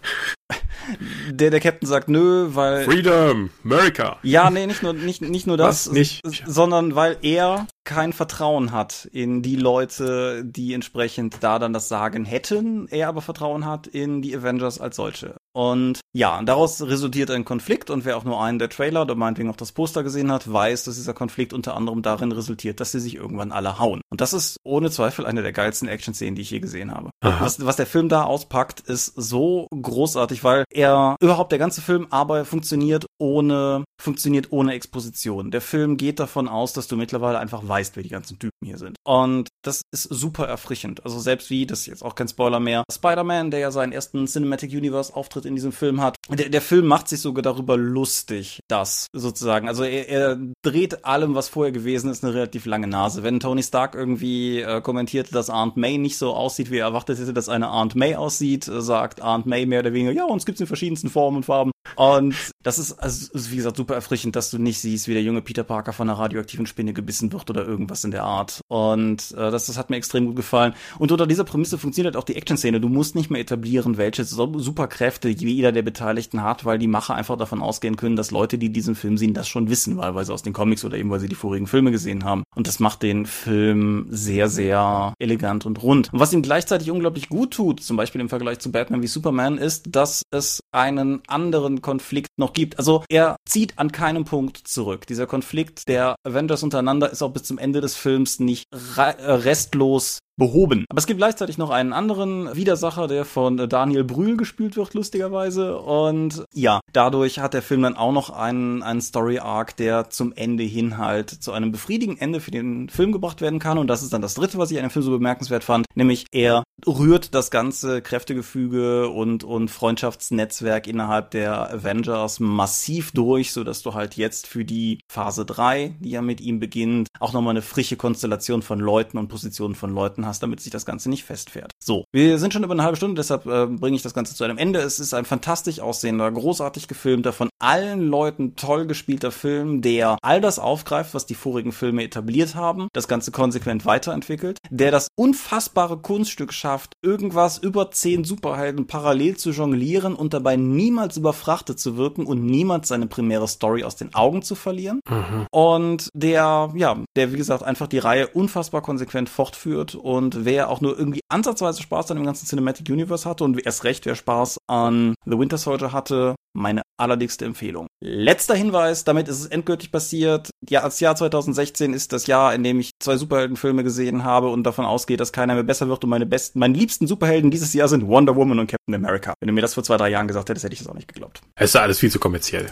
[1.32, 2.86] der, der Captain sagt nö, weil.
[2.86, 4.18] Freedom, America.
[4.24, 5.94] Ja, nee, nicht nur, nicht, nicht nur das, Was?
[5.94, 6.22] nicht.
[6.46, 12.24] sondern weil er kein Vertrauen hat in die Leute, die entsprechend da dann das Sagen
[12.24, 15.38] hätten, er aber Vertrauen hat in die Avengers als solche.
[15.54, 19.50] Und ja, daraus resultiert ein Konflikt und wer auch nur einen der Trailer oder meinetwegen
[19.50, 23.00] auch das Poster gesehen hat, weiß, dass dieser Konflikt unter anderem darin resultiert, dass sie
[23.00, 24.02] sich irgendwann alle hauen.
[24.12, 27.10] Und das ist ohne Zweifel eine der geilsten Action-Szenen, die ich je gesehen habe.
[27.22, 32.06] Was, was der Film da auspackt, ist so großartig, weil er überhaupt der ganze Film
[32.12, 35.52] aber funktioniert ohne funktioniert ohne Exposition.
[35.52, 38.78] Der Film geht davon aus, dass du mittlerweile einfach weißt, wer die ganzen Typen hier
[38.78, 38.96] sind.
[39.06, 41.04] Und das ist super erfrischend.
[41.06, 44.26] Also selbst wie, das ist jetzt auch kein Spoiler mehr, Spider-Man, der ja seinen ersten
[44.28, 48.60] Cinematic Universe Auftritt in diesem Film hat, der, der Film macht sich sogar darüber lustig,
[48.68, 53.24] dass sozusagen, also er, er dreht allem, was vorher gewesen ist, eine relativ lange Nase.
[53.24, 57.20] Wenn Tony Stark irgendwie äh, kommentiert, dass Aunt May nicht so aussieht, wie er erwartet
[57.20, 60.62] hätte, dass eine Aunt May aussieht, sagt Aunt May mehr oder weniger, ja, uns gibt's
[60.62, 61.72] in verschiedensten Formen und Farben.
[61.96, 65.42] Und das ist, also, wie gesagt, super erfrischend, dass du nicht siehst, wie der junge
[65.42, 68.62] Peter Parker von einer radioaktiven Spinne gebissen wird oder irgendwas in der Art.
[68.68, 70.74] Und äh, das, das hat mir extrem gut gefallen.
[70.98, 72.80] Und unter dieser Prämisse funktioniert auch die Action-Szene.
[72.80, 77.38] Du musst nicht mehr etablieren, welche Superkräfte jeder der Beteiligten hat, weil die Macher einfach
[77.38, 80.54] davon ausgehen können, dass Leute, die diesen Film sehen, das schon wissen, wahlweise aus den
[80.54, 82.44] Comics oder eben weil sie die vorigen Filme gesehen haben.
[82.56, 86.12] Und das macht den Film sehr, sehr elegant und rund.
[86.12, 89.58] Und was ihm gleichzeitig unglaublich gut tut, zum Beispiel im Vergleich zu Batman wie Superman,
[89.58, 92.78] ist, dass es einen anderen Konflikt noch gibt.
[92.78, 95.08] Also er zieht an keinem Punkt zurück.
[95.08, 100.86] Dieser Konflikt der Avengers untereinander ist auch bis zum Ende des Films nicht restlos behoben.
[100.90, 105.78] Aber es gibt gleichzeitig noch einen anderen Widersacher, der von Daniel Brühl gespielt wird, lustigerweise.
[105.78, 110.64] Und ja, dadurch hat der Film dann auch noch einen, einen Story-Arc, der zum Ende
[110.64, 113.78] hin halt zu einem befriedigenden Ende für den Film gebracht werden kann.
[113.78, 116.26] Und das ist dann das dritte, was ich an dem Film so bemerkenswert fand, nämlich
[116.32, 123.94] er rührt das ganze Kräftegefüge und, und Freundschaftsnetzwerk innerhalb der Avengers massiv durch, so du
[123.94, 127.98] halt jetzt für die Phase 3, die ja mit ihm beginnt, auch nochmal eine frische
[127.98, 131.72] Konstellation von Leuten und Positionen von Leuten hast, damit sich das Ganze nicht festfährt.
[131.84, 134.44] So, wir sind schon über eine halbe Stunde, deshalb äh, bringe ich das Ganze zu
[134.44, 134.80] einem Ende.
[134.80, 140.40] Es ist ein fantastisch aussehender, großartig gefilmter, von allen Leuten toll gespielter Film, der all
[140.40, 145.98] das aufgreift, was die vorigen Filme etabliert haben, das Ganze konsequent weiterentwickelt, der das unfassbare
[145.98, 152.26] Kunststück schafft, irgendwas über zehn Superhelden parallel zu jonglieren und dabei niemals überfrachtet zu wirken
[152.26, 155.02] und niemals seine primäre Story aus den Augen zu verlieren.
[155.10, 155.48] Mhm.
[155.52, 160.70] Und der, ja, der, wie gesagt, einfach die Reihe unfassbar konsequent fortführt und und wer
[160.70, 164.16] auch nur irgendwie ansatzweise Spaß an dem ganzen Cinematic Universe hatte und erst recht wer
[164.16, 167.88] Spaß an The Winter Soldier hatte, meine allerdickste Empfehlung.
[168.04, 170.50] Letzter Hinweis, damit ist es endgültig passiert.
[170.68, 174.64] Ja, das Jahr 2016 ist das Jahr, in dem ich zwei Superheldenfilme gesehen habe und
[174.64, 177.88] davon ausgeht, dass keiner mehr besser wird und meine besten, meine liebsten Superhelden dieses Jahr
[177.88, 179.34] sind Wonder Woman und Captain America.
[179.40, 181.08] Wenn du mir das vor zwei, drei Jahren gesagt hättest, hätte ich das auch nicht
[181.08, 181.42] geglaubt.
[181.56, 182.68] Es ist alles viel zu kommerziell.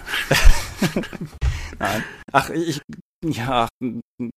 [1.80, 2.04] Nein.
[2.32, 2.82] Ach, ich,
[3.26, 3.68] ja,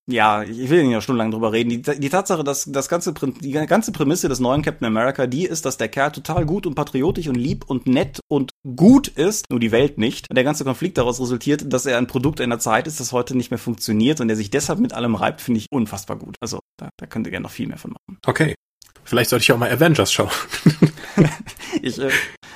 [0.06, 1.70] ja, ich will nicht noch stundenlang drüber reden.
[1.70, 5.64] Die, die Tatsache, dass das ganze, die ganze Prämisse des neuen Captain America die ist,
[5.64, 9.60] dass der Kerl total gut und patriotisch und lieb und nett und gut ist, nur
[9.60, 10.30] die Welt nicht.
[10.30, 13.36] Und der ganze Konflikt daraus resultiert, dass er ein Produkt einer Zeit ist, das heute
[13.36, 16.36] nicht mehr funktioniert und der sich deshalb mit allem reibt, finde ich unfassbar gut.
[16.40, 18.18] Also, da, da könnt ihr gerne noch viel mehr von machen.
[18.26, 18.54] Okay.
[19.04, 20.30] Vielleicht sollte ich auch mal Avengers schauen.
[21.82, 22.10] ich äh,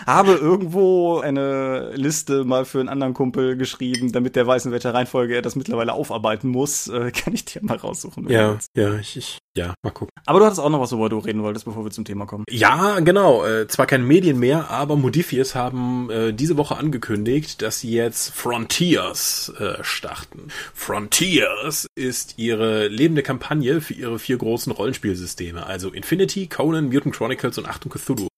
[0.07, 4.95] habe irgendwo eine Liste mal für einen anderen Kumpel geschrieben, damit der weiß, in welcher
[4.95, 6.89] Reihenfolge er das mittlerweile aufarbeiten muss.
[6.89, 8.29] Äh, kann ich dir mal raussuchen.
[8.29, 10.13] Ja, ja, ich, ich, ja, mal gucken.
[10.27, 12.45] Aber du hattest auch noch was, worüber du reden wolltest, bevor wir zum Thema kommen.
[12.51, 13.45] Ja, genau.
[13.45, 18.35] Äh, zwar keine Medien mehr, aber Modifius haben äh, diese Woche angekündigt, dass sie jetzt
[18.35, 20.49] Frontiers äh, starten.
[20.75, 27.59] Frontiers ist ihre lebende Kampagne für ihre vier großen Rollenspielsysteme, also Infinity, Conan, Mutant Chronicles
[27.59, 28.29] und Achtung Cthulhu.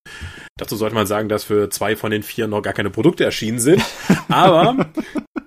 [0.59, 3.59] Dazu sollte man sagen, dass für zwei von den vier noch gar keine Produkte erschienen
[3.59, 3.83] sind.
[4.29, 4.91] Aber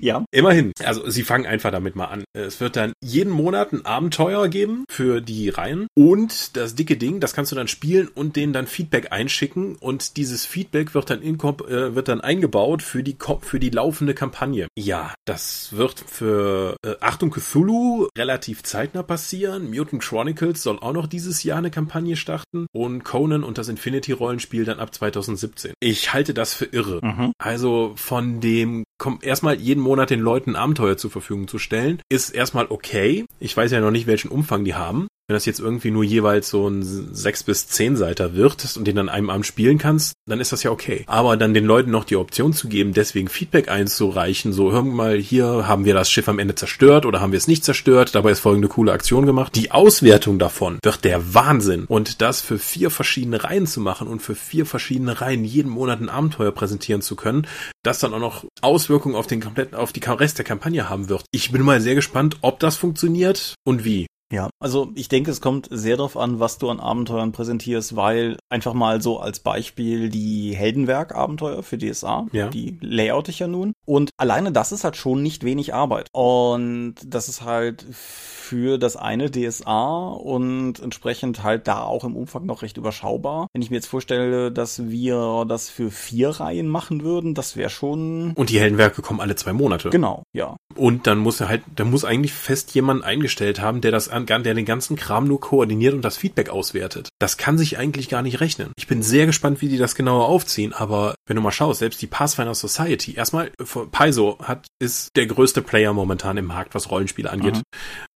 [0.00, 0.24] ja.
[0.30, 0.72] Immerhin.
[0.84, 2.24] Also sie fangen einfach damit mal an.
[2.32, 5.86] Es wird dann jeden Monat ein Abenteuer geben für die Reihen.
[5.94, 9.76] Und das dicke Ding, das kannst du dann spielen und denen dann Feedback einschicken.
[9.76, 14.14] Und dieses Feedback wird dann, in, äh, wird dann eingebaut für die, für die laufende
[14.14, 14.68] Kampagne.
[14.76, 19.70] Ja, das wird für äh, Achtung Cthulhu relativ zeitnah passieren.
[19.70, 22.66] Mutant Chronicles soll auch noch dieses Jahr eine Kampagne starten.
[22.72, 25.72] Und Conan und das Infinity-Rollenspiel dann ab 2017.
[25.80, 27.00] Ich halte das für irre.
[27.02, 27.32] Mhm.
[27.38, 32.28] Also von dem kommt erstmal jeden Monat den Leuten Abenteuer zur Verfügung zu stellen, ist
[32.28, 33.24] erstmal okay.
[33.40, 35.08] Ich weiß ja noch nicht, welchen Umfang die haben.
[35.30, 38.96] Wenn das jetzt irgendwie nur jeweils so ein sechs bis zehn Seiter wird und den
[38.96, 41.04] dann einem Abend spielen kannst, dann ist das ja okay.
[41.06, 45.18] Aber dann den Leuten noch die Option zu geben, deswegen Feedback einzureichen, so hör mal,
[45.18, 48.30] hier haben wir das Schiff am Ende zerstört oder haben wir es nicht zerstört, dabei
[48.30, 49.54] ist folgende coole Aktion gemacht.
[49.54, 51.84] Die Auswertung davon wird der Wahnsinn.
[51.84, 56.00] Und das für vier verschiedene Reihen zu machen und für vier verschiedene Reihen jeden Monat
[56.00, 57.46] ein Abenteuer präsentieren zu können,
[57.82, 61.26] das dann auch noch Auswirkungen auf den kompletten, auf die Rest der Kampagne haben wird.
[61.32, 64.06] Ich bin mal sehr gespannt, ob das funktioniert und wie.
[64.32, 68.36] Ja, also ich denke, es kommt sehr darauf an, was du an Abenteuern präsentierst, weil
[68.50, 72.48] einfach mal so als Beispiel die Heldenwerk-Abenteuer für DSA, ja.
[72.48, 73.72] die layout ich ja nun.
[73.86, 76.08] Und alleine das ist halt schon nicht wenig Arbeit.
[76.12, 82.46] Und das ist halt für das eine DSA und entsprechend halt da auch im Umfang
[82.46, 83.46] noch recht überschaubar.
[83.52, 87.70] Wenn ich mir jetzt vorstelle, dass wir das für vier Reihen machen würden, das wäre
[87.70, 88.32] schon.
[88.34, 89.90] Und die Heldenwerke kommen alle zwei Monate.
[89.90, 90.56] Genau, ja.
[90.74, 94.54] Und dann muss er halt, da muss eigentlich fest jemand eingestellt haben, der das, der
[94.54, 97.08] den ganzen Kram nur koordiniert und das Feedback auswertet.
[97.18, 98.72] Das kann sich eigentlich gar nicht rechnen.
[98.76, 102.02] Ich bin sehr gespannt, wie die das genauer aufziehen, aber wenn du mal schaust, selbst
[102.02, 103.50] die Pathfinder Society, erstmal,
[103.90, 107.56] Paizo hat, ist der größte Player momentan im Markt, was Rollenspiele angeht.
[107.56, 107.62] Mhm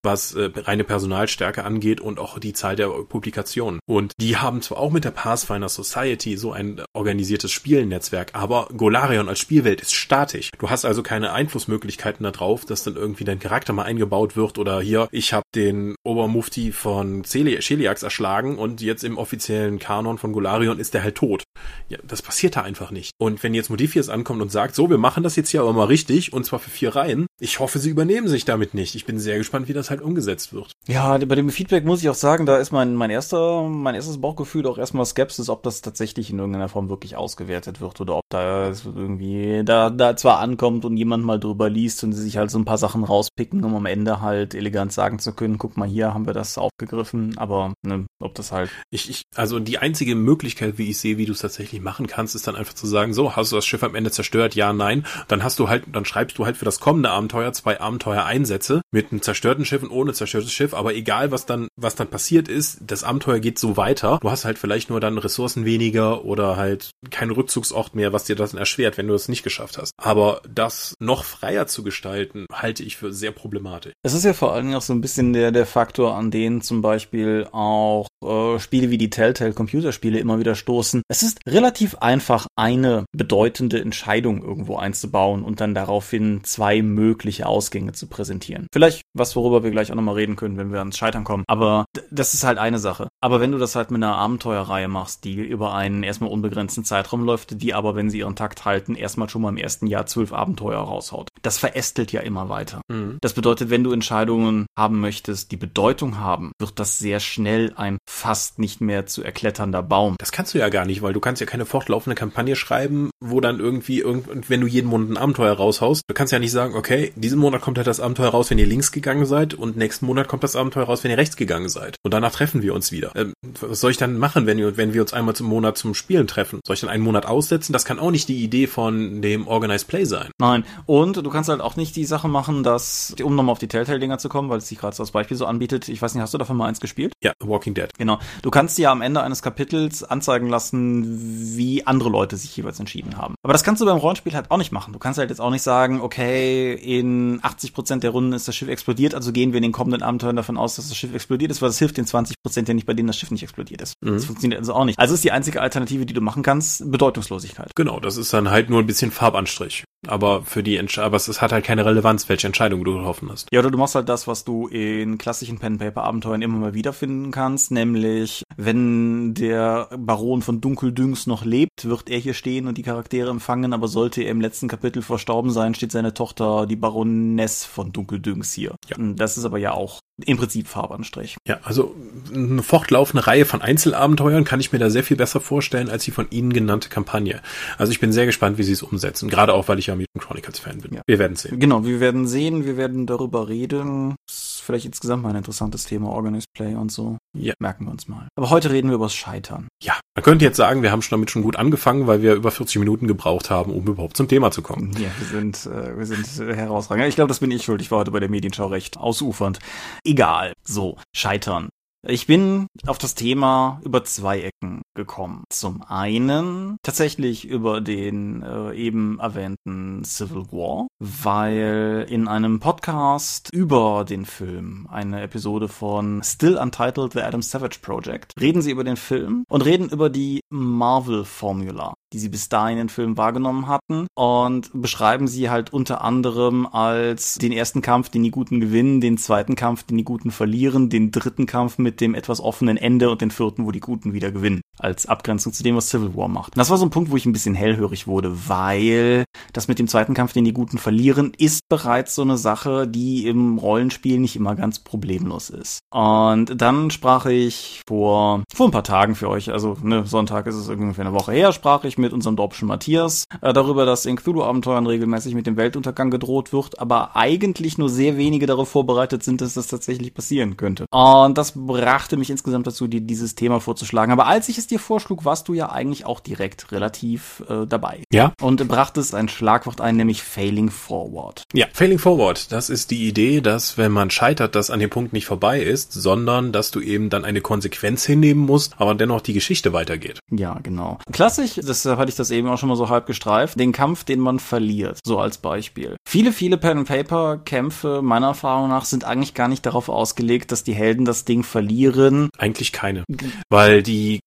[0.02, 3.80] was äh, reine Personalstärke angeht und auch die Zahl der Publikationen.
[3.86, 9.28] Und die haben zwar auch mit der Pathfinder Society so ein organisiertes Spielnetzwerk, aber Golarion
[9.28, 10.50] als Spielwelt ist statisch.
[10.58, 14.80] Du hast also keine Einflussmöglichkeiten darauf, dass dann irgendwie dein Charakter mal eingebaut wird oder
[14.80, 20.78] hier, ich habe den Obermufti von Cheliax erschlagen und jetzt im offiziellen Kanon von Golarion
[20.78, 21.44] ist der halt tot.
[21.88, 23.12] Ja, das passiert da einfach nicht.
[23.18, 25.84] Und wenn jetzt Modifius ankommt und sagt, so, wir machen das jetzt hier aber mal
[25.84, 28.94] richtig und zwar für vier Reihen, ich hoffe, sie übernehmen sich damit nicht.
[28.94, 30.72] Ich bin sehr gespannt, wie das halt umgesetzt wird.
[30.86, 34.20] Ja, bei dem Feedback muss ich auch sagen, da ist mein, mein erster, mein erstes
[34.20, 38.24] Bauchgefühl auch erstmal Skepsis, ob das tatsächlich in irgendeiner Form wirklich ausgewertet wird oder ob
[38.28, 42.50] da irgendwie da, da zwar ankommt und jemand mal drüber liest und sie sich halt
[42.50, 45.81] so ein paar Sachen rauspicken, um am Ende halt elegant sagen zu können, guck mal
[45.84, 48.70] hier haben wir das aufgegriffen, aber ne, ob das halt.
[48.90, 52.34] Ich, ich, also die einzige Möglichkeit, wie ich sehe, wie du es tatsächlich machen kannst,
[52.34, 54.54] ist dann einfach zu sagen, so, hast du das Schiff am Ende zerstört?
[54.54, 55.06] Ja, nein.
[55.28, 59.10] Dann hast du halt, dann schreibst du halt für das kommende Abenteuer zwei Abenteuereinsätze mit
[59.10, 62.78] einem zerstörten Schiff und ohne zerstörtes Schiff, aber egal was dann, was dann passiert ist,
[62.86, 64.18] das Abenteuer geht so weiter.
[64.20, 68.36] Du hast halt vielleicht nur dann Ressourcen weniger oder halt keinen Rückzugsort mehr, was dir
[68.36, 69.92] das erschwert, wenn du es nicht geschafft hast.
[69.96, 73.92] Aber das noch freier zu gestalten, halte ich für sehr problematisch.
[74.02, 76.60] Es ist ja vor allen Dingen auch so ein bisschen der, der Faktor, an den
[76.60, 81.02] zum Beispiel auch äh, Spiele wie die Telltale Computerspiele immer wieder stoßen.
[81.08, 87.92] Es ist relativ einfach, eine bedeutende Entscheidung irgendwo einzubauen und dann daraufhin zwei mögliche Ausgänge
[87.92, 88.66] zu präsentieren.
[88.72, 91.44] Vielleicht was, worüber wir gleich auch nochmal reden können, wenn wir ans Scheitern kommen.
[91.48, 93.08] Aber das ist halt eine Sache.
[93.20, 97.24] Aber wenn du das halt mit einer Abenteuerreihe machst, die über einen erstmal unbegrenzten Zeitraum
[97.24, 100.32] läuft, die aber, wenn sie ihren Takt halten, erstmal schon mal im ersten Jahr zwölf
[100.32, 101.28] Abenteuer raushaut.
[101.42, 102.80] Das verästelt ja immer weiter.
[102.88, 103.18] Mhm.
[103.20, 107.98] Das bedeutet, wenn du Entscheidungen haben möchtest, die Bedeutung haben, wird das sehr schnell ein
[108.10, 110.16] fast nicht mehr zu erkletternder Baum.
[110.18, 113.40] Das kannst du ja gar nicht, weil du kannst ja keine fortlaufende Kampagne schreiben, wo
[113.40, 116.74] dann irgendwie, irgend, wenn du jeden Monat ein Abenteuer raushaust, du kannst ja nicht sagen,
[116.74, 120.04] okay, diesen Monat kommt halt das Abenteuer raus, wenn ihr links gegangen seid und nächsten
[120.06, 121.94] Monat kommt das Abenteuer raus, wenn ihr rechts gegangen seid.
[122.02, 123.12] Und danach treffen wir uns wieder.
[123.14, 125.94] Ähm, was soll ich dann machen, wenn wir, wenn wir uns einmal zum Monat zum
[125.94, 126.58] Spielen treffen?
[126.66, 127.72] Soll ich dann einen Monat aussetzen?
[127.72, 130.32] Das kann auch nicht die Idee von dem Organized Play sein.
[130.40, 130.64] Nein.
[130.86, 134.18] Und du kannst halt auch nicht die Sache machen, dass, um nochmal auf die Telltale-Dinger
[134.18, 136.32] zu kommen, weil es sich gerade so als Beispiel so anbietet, ich weiß nicht, hast
[136.32, 137.12] du davon mal eins gespielt?
[137.22, 137.88] Ja, Walking Dead.
[137.98, 138.18] Genau.
[138.42, 143.16] Du kannst dir am Ende eines Kapitels anzeigen lassen, wie andere Leute sich jeweils entschieden
[143.16, 143.34] haben.
[143.42, 144.92] Aber das kannst du beim Rollenspiel halt auch nicht machen.
[144.92, 148.54] Du kannst halt jetzt auch nicht sagen, okay, in 80 Prozent der Runden ist das
[148.54, 151.50] Schiff explodiert, also gehen wir in den kommenden Abenteuern davon aus, dass das Schiff explodiert
[151.50, 153.82] ist, weil das hilft den 20 Prozent ja nicht, bei denen das Schiff nicht explodiert
[153.82, 153.94] ist.
[154.00, 154.14] Mhm.
[154.14, 154.98] Das funktioniert also auch nicht.
[154.98, 157.72] Also ist die einzige Alternative, die du machen kannst, Bedeutungslosigkeit.
[157.74, 159.84] Genau, das ist dann halt nur ein bisschen Farbanstrich.
[160.08, 163.48] Aber für die Entsch aber es hat halt keine Relevanz, welche Entscheidung du getroffen hast.
[163.52, 167.70] Ja, oder du machst halt das, was du in klassischen Pen-Paper-Abenteuern immer mal wiederfinden kannst,
[167.70, 173.30] nämlich wenn der Baron von Dunkeldüngs noch lebt, wird er hier stehen und die Charaktere
[173.30, 177.92] empfangen, aber sollte er im letzten Kapitel verstorben sein, steht seine Tochter, die Baroness von
[177.92, 178.74] Dunkeldüngs hier.
[178.88, 178.96] Ja.
[178.98, 181.36] Das ist aber ja auch im Prinzip Farbanstrich.
[181.46, 181.94] Ja, also
[182.32, 186.10] eine fortlaufende Reihe von Einzelabenteuern kann ich mir da sehr viel besser vorstellen als die
[186.10, 187.40] von Ihnen genannte Kampagne.
[187.78, 189.28] Also ich bin sehr gespannt, wie Sie es umsetzen.
[189.28, 190.94] Gerade auch, weil ich ja Mutant Chronicles Fan bin.
[190.94, 191.02] Ja.
[191.06, 191.58] Wir werden sehen.
[191.58, 194.16] Genau, wir werden sehen, wir werden darüber reden.
[194.26, 197.18] Das ist vielleicht insgesamt mal ein interessantes Thema, Organized Play und so.
[197.36, 197.54] Ja.
[197.58, 198.28] Merken wir uns mal.
[198.36, 199.68] Aber heute reden wir über das Scheitern.
[199.82, 202.50] Ja, man könnte jetzt sagen, wir haben schon damit schon gut angefangen, weil wir über
[202.50, 204.92] 40 Minuten gebraucht haben, um überhaupt zum Thema zu kommen.
[204.98, 206.26] Ja, wir sind, äh, wir sind
[206.56, 207.08] herausragend.
[207.08, 207.80] Ich glaube, das bin ich schuld.
[207.80, 209.58] Ich war heute bei der Medienschau recht ausufernd.
[210.04, 210.52] Egal.
[210.64, 211.68] So, Scheitern.
[212.06, 215.44] Ich bin auf das Thema über zwei Ecken gekommen.
[215.48, 224.04] Zum einen tatsächlich über den äh, eben erwähnten Civil War, weil in einem Podcast über
[224.04, 228.96] den Film, eine Episode von Still Untitled The Adam Savage Project, reden sie über den
[228.96, 234.06] Film und reden über die Marvel Formula die sie bis dahin in Filmen wahrgenommen hatten
[234.14, 239.18] und beschreiben sie halt unter anderem als den ersten Kampf, den die Guten gewinnen, den
[239.18, 243.20] zweiten Kampf, den die Guten verlieren, den dritten Kampf mit dem etwas offenen Ende und
[243.20, 246.54] den vierten, wo die Guten wieder gewinnen, als Abgrenzung zu dem, was Civil War macht.
[246.54, 249.78] Und das war so ein Punkt, wo ich ein bisschen hellhörig wurde, weil das mit
[249.78, 254.18] dem zweiten Kampf, den die Guten verlieren, ist bereits so eine Sache, die im Rollenspiel
[254.18, 255.80] nicht immer ganz problemlos ist.
[255.90, 260.56] Und dann sprach ich vor, vor ein paar Tagen für euch, also ne, Sonntag ist
[260.56, 264.16] es ungefähr eine Woche her, sprach ich mit unserem Dorpschen Matthias äh, darüber, dass in
[264.16, 269.40] Cthulhu-Abenteuern regelmäßig mit dem Weltuntergang gedroht wird, aber eigentlich nur sehr wenige darauf vorbereitet sind,
[269.40, 270.86] dass das tatsächlich passieren könnte.
[270.90, 274.12] Und das brachte mich insgesamt dazu, dir dieses Thema vorzuschlagen.
[274.12, 278.02] Aber als ich es dir vorschlug, warst du ja eigentlich auch direkt relativ äh, dabei.
[278.12, 278.32] Ja.
[278.40, 281.42] Und brachtest ein Schlagwort ein, nämlich Failing Forward.
[281.52, 285.12] Ja, Failing Forward, das ist die Idee, dass wenn man scheitert, das an dem Punkt
[285.12, 289.32] nicht vorbei ist, sondern dass du eben dann eine Konsequenz hinnehmen musst, aber dennoch die
[289.32, 290.20] Geschichte weitergeht.
[290.30, 290.98] Ja, genau.
[291.10, 294.20] Klassisch, deshalb hatte ich das eben auch schon mal so halb gestreift, den Kampf, den
[294.20, 295.96] man verliert, so als Beispiel.
[296.08, 301.04] Viele, viele Pen-and-Paper-Kämpfe, meiner Erfahrung nach, sind eigentlich gar nicht darauf ausgelegt, dass die Helden
[301.04, 302.28] das Ding verlieren.
[302.38, 303.04] Eigentlich keine.
[303.50, 304.20] Weil die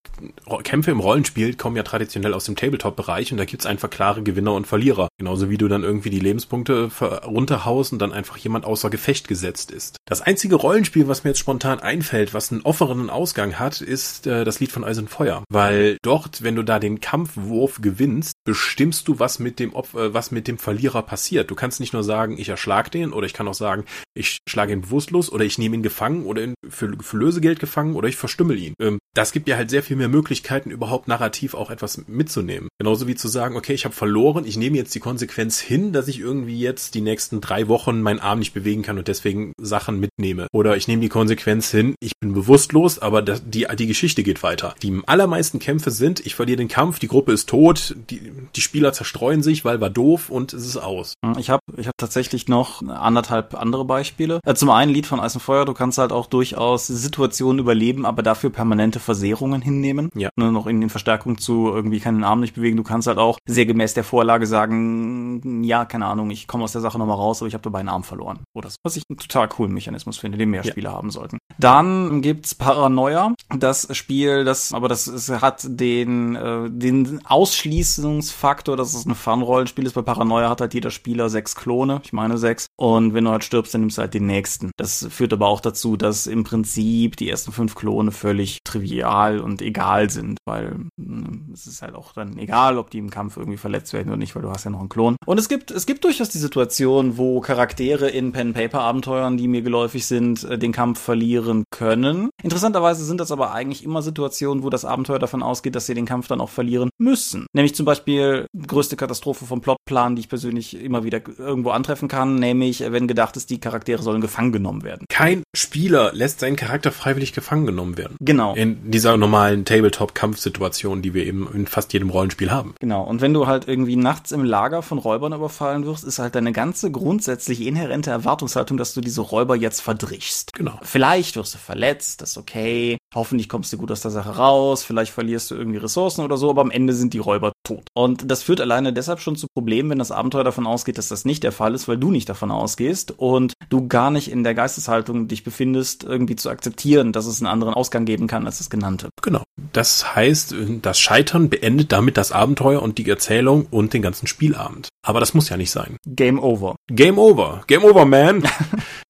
[0.63, 4.53] Kämpfe im Rollenspiel kommen ja traditionell aus dem Tabletop-Bereich und da gibt's einfach klare Gewinner
[4.53, 5.07] und Verlierer.
[5.17, 6.89] Genauso wie du dann irgendwie die Lebenspunkte
[7.26, 9.97] runterhaust und dann einfach jemand außer Gefecht gesetzt ist.
[10.05, 14.43] Das einzige Rollenspiel, was mir jetzt spontan einfällt, was einen offenen Ausgang hat, ist äh,
[14.43, 15.43] das Lied von Eis und Feuer.
[15.49, 20.13] Weil dort, wenn du da den Kampfwurf gewinnst, bestimmst du, was mit dem Opfer, äh,
[20.13, 21.49] was mit dem Verlierer passiert.
[21.51, 24.73] Du kannst nicht nur sagen, ich erschlag den, oder ich kann auch sagen, ich schlage
[24.73, 28.15] ihn bewusstlos, oder ich nehme ihn gefangen, oder ihn für, für Lösegeld gefangen, oder ich
[28.15, 28.73] verstümmel ihn.
[28.80, 32.70] Ähm, das gibt ja halt sehr viel mehr Möglichkeiten, überhaupt narrativ auch etwas mitzunehmen.
[32.80, 36.07] Genauso wie zu sagen, okay, ich habe verloren, ich nehme jetzt die Konsequenz hin, dass
[36.07, 39.99] ich irgendwie jetzt die nächsten drei Wochen meinen Arm nicht bewegen kann und deswegen Sachen
[39.99, 40.47] mitnehme.
[40.53, 44.76] Oder ich nehme die Konsequenz hin, ich bin bewusstlos, aber die, die Geschichte geht weiter.
[44.82, 48.93] Die allermeisten Kämpfe sind, ich verliere den Kampf, die Gruppe ist tot, die, die Spieler
[48.93, 51.16] zerstreuen sich, weil war doof und es ist aus.
[51.38, 54.39] Ich habe ich hab tatsächlich noch anderthalb andere Beispiele.
[54.45, 58.05] Äh, zum einen Lied von Eis und Feuer, du kannst halt auch durchaus Situationen überleben,
[58.05, 60.05] aber dafür permanente Versehrungen hinnehmen.
[60.16, 60.30] Ja.
[60.36, 62.78] Nur noch in den Verstärkungen zu irgendwie keinen Arm nicht bewegen.
[62.78, 66.72] Du kannst halt auch sehr gemäß der Vorlage sagen, ja, keine Ahnung, ich komme aus
[66.72, 68.39] der Sache nochmal raus, aber ich habe dabei einen Arm verloren.
[68.53, 68.78] Oder so.
[68.84, 70.72] Was ich einen total coolen Mechanismus finde, den mehr ja.
[70.72, 71.38] Spieler haben sollten.
[71.60, 73.34] Dann gibt's Paranoia.
[73.58, 79.86] Das Spiel, das, aber das ist, hat den, äh, den Ausschließungsfaktor, dass es ein Fun-Rollenspiel
[79.86, 79.93] ist.
[79.93, 82.68] Bei Paranoia hat halt jeder Spieler sechs Klone, ich meine sechs.
[82.76, 84.72] Und wenn du halt stirbst, dann nimmst du halt den nächsten.
[84.78, 89.62] Das führt aber auch dazu, dass im Prinzip die ersten fünf Klone völlig trivial und
[89.62, 93.57] egal sind, weil äh, es ist halt auch dann egal, ob die im Kampf irgendwie
[93.57, 95.15] verletzt werden oder nicht, weil du hast ja noch einen Klon.
[95.25, 100.05] Und es gibt, es gibt durchaus die Situation, wo Charaktere in Pen-Paper-Abenteuern, die mir geläufig
[100.05, 102.29] sind, äh, den Kampf verlieren können.
[102.43, 106.05] Interessanterweise sind das aber eigentlich immer Situationen, wo das Abenteuer davon ausgeht, dass sie den
[106.05, 107.47] Kampf dann auch verlieren müssen.
[107.53, 112.35] Nämlich zum Beispiel größte Katastrophe vom Plotplan, die ich persönlich immer wieder irgendwo antreffen kann,
[112.35, 115.05] nämlich wenn gedacht ist, die Charaktere sollen gefangen genommen werden.
[115.09, 118.17] Kein Spieler lässt seinen Charakter freiwillig gefangen genommen werden.
[118.19, 118.55] Genau.
[118.55, 122.75] In dieser normalen Tabletop-Kampfsituation, die wir eben in fast jedem Rollenspiel haben.
[122.79, 123.03] Genau.
[123.03, 126.51] Und wenn du halt irgendwie nachts im Lager von Räubern überfallen wirst, ist halt deine
[126.51, 130.53] ganze grundsätzlich inhärente Erwartungshaltung, dass du diese Räuber jetzt verdrichst.
[130.53, 130.79] Genau.
[130.81, 132.97] Vielleicht wirst du verletzt, das ist okay.
[133.16, 134.84] Hoffentlich kommst du gut aus der Sache raus.
[134.84, 137.88] Vielleicht verlierst du irgendwie Ressourcen oder so, aber am Ende sind die Räuber tot.
[137.93, 141.24] Und das führt alleine deshalb schon zu Problemen, wenn das Abenteuer davon ausgeht, dass das
[141.24, 144.53] nicht der Fall ist, weil du nicht davon ausgehst und du gar nicht in der
[144.53, 148.70] Geisteshaltung dich befindest, irgendwie zu akzeptieren, dass es einen anderen Ausgang geben kann als das
[148.70, 149.09] genannte.
[149.22, 149.43] Genau.
[149.72, 154.89] Das heißt, das Scheitern beendet damit das Abenteuer und die Erzählung und den ganzen Spielabend.
[155.05, 155.97] Aber das muss ja nicht sein.
[156.05, 156.76] Game over.
[156.89, 157.63] Game over.
[157.68, 158.43] Game over, man.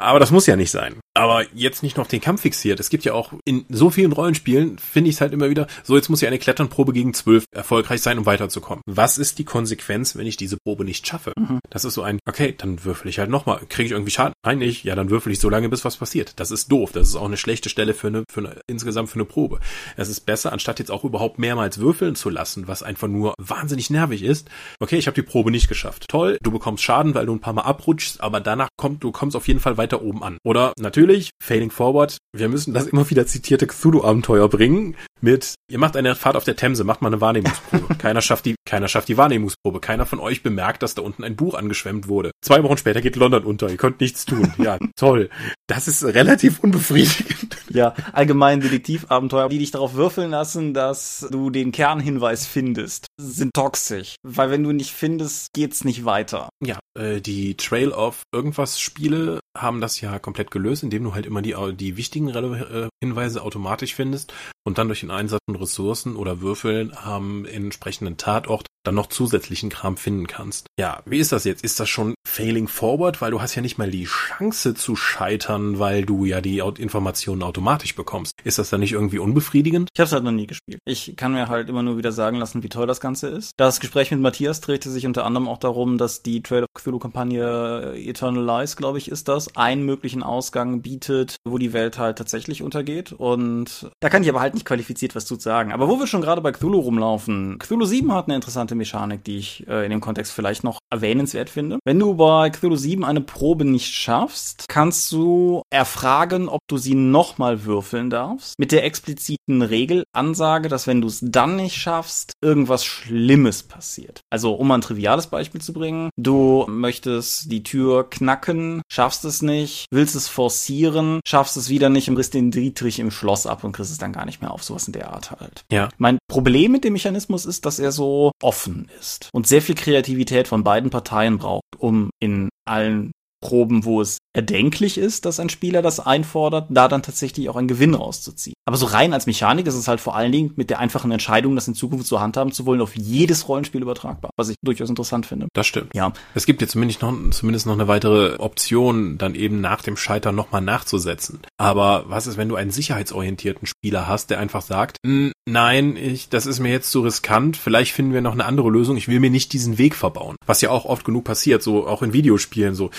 [0.00, 0.96] Aber das muss ja nicht sein.
[1.14, 2.80] Aber jetzt nicht noch den Kampf fixiert.
[2.80, 5.96] Es gibt ja auch in so vielen Rollenspielen, finde ich es halt immer wieder, so
[5.96, 8.82] jetzt muss ja eine Kletternprobe gegen zwölf erfolgreich sein, um weiterzukommen.
[8.86, 11.32] Was ist die Konsequenz, wenn ich diese Probe nicht schaffe?
[11.36, 11.58] Mhm.
[11.68, 13.60] Das ist so ein, okay, dann würfel ich halt nochmal.
[13.68, 14.32] Kriege ich irgendwie Schaden?
[14.42, 14.84] Nein, nicht.
[14.84, 16.32] Ja, dann würfel ich so lange, bis was passiert.
[16.36, 16.92] Das ist doof.
[16.92, 19.60] Das ist auch eine schlechte Stelle für eine, für eine insgesamt für eine Probe.
[19.96, 23.90] Es ist besser, anstatt jetzt auch überhaupt mehrmals würfeln zu lassen, was einfach nur wahnsinnig
[23.90, 24.48] nervig ist.
[24.78, 26.06] Okay, ich habe die Probe nicht geschafft.
[26.08, 29.36] Toll, du bekommst Schaden, weil du ein paar Mal abrutschst, aber danach kommt, du kommst
[29.36, 30.38] auf jeden Fall weiter oben an.
[30.44, 35.96] Oder natürlich, Failing Forward, wir müssen das immer wieder zitierte Cthulhu-Abenteuer bringen mit, ihr macht
[35.96, 37.94] eine Fahrt auf der Themse, macht mal eine Wahrnehmungsprobe.
[37.98, 39.80] keiner schafft die, keiner schafft die Wahrnehmungsprobe.
[39.80, 42.30] Keiner von euch bemerkt, dass da unten ein Buch angeschwemmt wurde.
[42.42, 43.68] Zwei Wochen später geht London unter.
[43.68, 44.52] Ihr könnt nichts tun.
[44.60, 45.30] Ja, toll.
[45.68, 47.56] Das ist relativ unbefriedigend.
[47.72, 54.16] Ja, allgemein Detektivabenteuer, die dich darauf würfeln lassen, dass du den Kernhinweis findest, sind toxisch.
[54.24, 56.48] Weil wenn du nicht findest, geht's nicht weiter.
[56.64, 61.26] Ja, äh, die Trail of irgendwas Spiele haben das ja komplett gelöst, indem du halt
[61.26, 64.32] immer die, die wichtigen äh, Hinweise automatisch findest
[64.64, 69.70] und dann durch den Einsatz von Ressourcen oder Würfeln am entsprechenden Tatort dann noch zusätzlichen
[69.70, 70.66] Kram finden kannst.
[70.78, 71.64] Ja, wie ist das jetzt?
[71.64, 73.20] Ist das schon Failing Forward?
[73.20, 77.42] Weil du hast ja nicht mal die Chance zu scheitern, weil du ja die Informationen
[77.42, 78.34] automatisch bekommst.
[78.44, 79.88] Ist das dann nicht irgendwie unbefriedigend?
[79.94, 80.80] Ich habe es halt noch nie gespielt.
[80.84, 83.52] Ich kann mir halt immer nur wieder sagen lassen, wie toll das Ganze ist.
[83.56, 87.94] Das Gespräch mit Matthias drehte sich unter anderem auch darum, dass die Trail of Cthulhu-Kampagne
[87.96, 92.62] Eternal Lies, glaube ich, ist das, einen möglichen Ausgang bietet, wo die Welt halt tatsächlich
[92.62, 93.12] untergeht.
[93.12, 95.72] Und da kann ich aber halt nicht qualifiziert was zu sagen.
[95.72, 99.38] Aber wo wir schon gerade bei Cthulhu rumlaufen, Cthulhu 7 hat eine interessante Mechanik, die
[99.38, 101.78] ich äh, in dem Kontext vielleicht noch erwähnenswert finde.
[101.84, 106.94] Wenn du bei Cthulhu 7 eine Probe nicht schaffst, kannst du erfragen, ob du sie
[106.94, 108.58] nochmal würfeln darfst.
[108.58, 114.20] Mit der expliziten Regelansage, dass wenn du es dann nicht schaffst, irgendwas Schlimmes passiert.
[114.30, 119.42] Also, um mal ein triviales Beispiel zu bringen, du möchtest die Tür knacken, schaffst es
[119.42, 123.64] nicht, willst es forcieren, schaffst es wieder nicht und riss den Dietrich im Schloss ab
[123.64, 124.62] und kriegst es dann gar nicht mehr auf.
[124.62, 125.64] Sowas in der Art halt.
[125.70, 125.88] Ja.
[125.98, 130.48] Mein Problem mit dem Mechanismus ist, dass er so offen ist und sehr viel Kreativität
[130.48, 135.80] von beiden Parteien braucht, um in allen Proben, wo es erdenklich ist, dass ein Spieler
[135.80, 138.54] das einfordert, da dann tatsächlich auch einen Gewinn rauszuziehen.
[138.70, 141.56] Aber so rein als Mechanik ist es halt vor allen Dingen mit der einfachen Entscheidung,
[141.56, 145.26] das in Zukunft so handhaben zu wollen, auf jedes Rollenspiel übertragbar, was ich durchaus interessant
[145.26, 145.48] finde.
[145.54, 145.92] Das stimmt.
[145.92, 146.12] Ja.
[146.36, 150.36] Es gibt jetzt zumindest noch, zumindest noch eine weitere Option, dann eben nach dem Scheitern
[150.36, 151.40] nochmal nachzusetzen.
[151.58, 156.46] Aber was ist, wenn du einen sicherheitsorientierten Spieler hast, der einfach sagt, nein, ich, das
[156.46, 159.30] ist mir jetzt zu riskant, vielleicht finden wir noch eine andere Lösung, ich will mir
[159.30, 160.36] nicht diesen Weg verbauen.
[160.46, 162.90] Was ja auch oft genug passiert, so auch in Videospielen so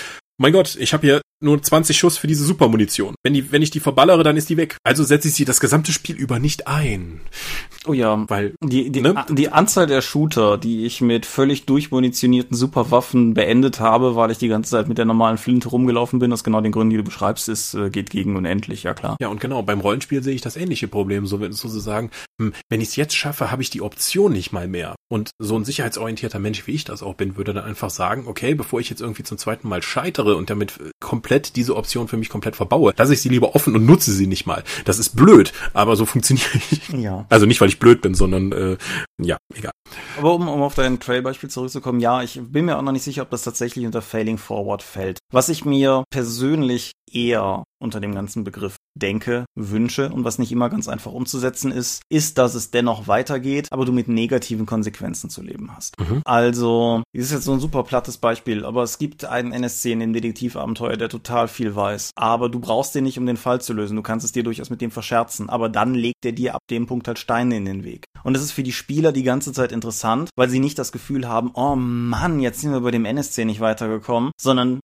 [0.42, 3.16] mein Gott, ich habe hier nur 20 Schuss für diese Supermunition.
[3.24, 4.78] Wenn, die, wenn ich die verballere, dann ist die weg.
[4.84, 7.22] Also setze ich sie das gesamte Spiel über nicht ein.
[7.88, 9.26] Oh ja, Weil die, die, Ne?
[9.30, 14.48] die Anzahl der Shooter, die ich mit völlig durchmunitionierten Superwaffen beendet habe, weil ich die
[14.48, 17.50] ganze Zeit mit der normalen Flinte rumgelaufen bin, aus genau den Gründen, die du beschreibst,
[17.50, 19.18] ist, äh, geht gegen unendlich, ja klar.
[19.20, 21.26] Ja, und genau, beim Rollenspiel sehe ich das ähnliche Problem.
[21.26, 24.68] So, wenn sozusagen, hm, wenn ich es jetzt schaffe, habe ich die Option nicht mal
[24.68, 24.96] mehr.
[25.10, 28.54] Und so ein sicherheitsorientierter Mensch, wie ich das auch bin, würde dann einfach sagen, okay,
[28.54, 30.92] bevor ich jetzt irgendwie zum zweiten Mal scheitere und damit äh,
[31.32, 34.28] komplett diese Option für mich komplett verbaue, lasse ich sie lieber offen und nutze sie
[34.28, 34.66] nicht mal.
[34.84, 36.90] Das ist blöd, aber so funktioniert ich.
[36.90, 37.26] Ja.
[37.30, 38.78] Also nicht, weil ich blöd bin, sondern äh,
[39.18, 39.72] ja, egal.
[40.18, 43.22] Aber um, um auf dein Trail-Beispiel zurückzukommen, ja, ich bin mir auch noch nicht sicher,
[43.22, 45.20] ob das tatsächlich unter Failing Forward fällt.
[45.32, 50.70] Was ich mir persönlich eher unter dem ganzen Begriff denke, wünsche und was nicht immer
[50.70, 55.42] ganz einfach umzusetzen ist, ist, dass es dennoch weitergeht, aber du mit negativen Konsequenzen zu
[55.42, 56.00] leben hast.
[56.00, 56.22] Mhm.
[56.26, 60.00] Also, das ist jetzt so ein super plattes Beispiel, aber es gibt einen NSC in
[60.00, 63.74] dem Detektivabenteuer, der total viel weiß, aber du brauchst den nicht, um den Fall zu
[63.74, 63.96] lösen.
[63.96, 66.88] Du kannst es dir durchaus mit dem verscherzen, aber dann legt er dir ab dem
[66.88, 68.06] Punkt halt Steine in den Weg.
[68.24, 71.28] Und das ist für die Spieler die ganze Zeit interessant, weil sie nicht das Gefühl
[71.28, 74.80] haben, oh Mann, jetzt sind wir bei dem NSC nicht weitergekommen, sondern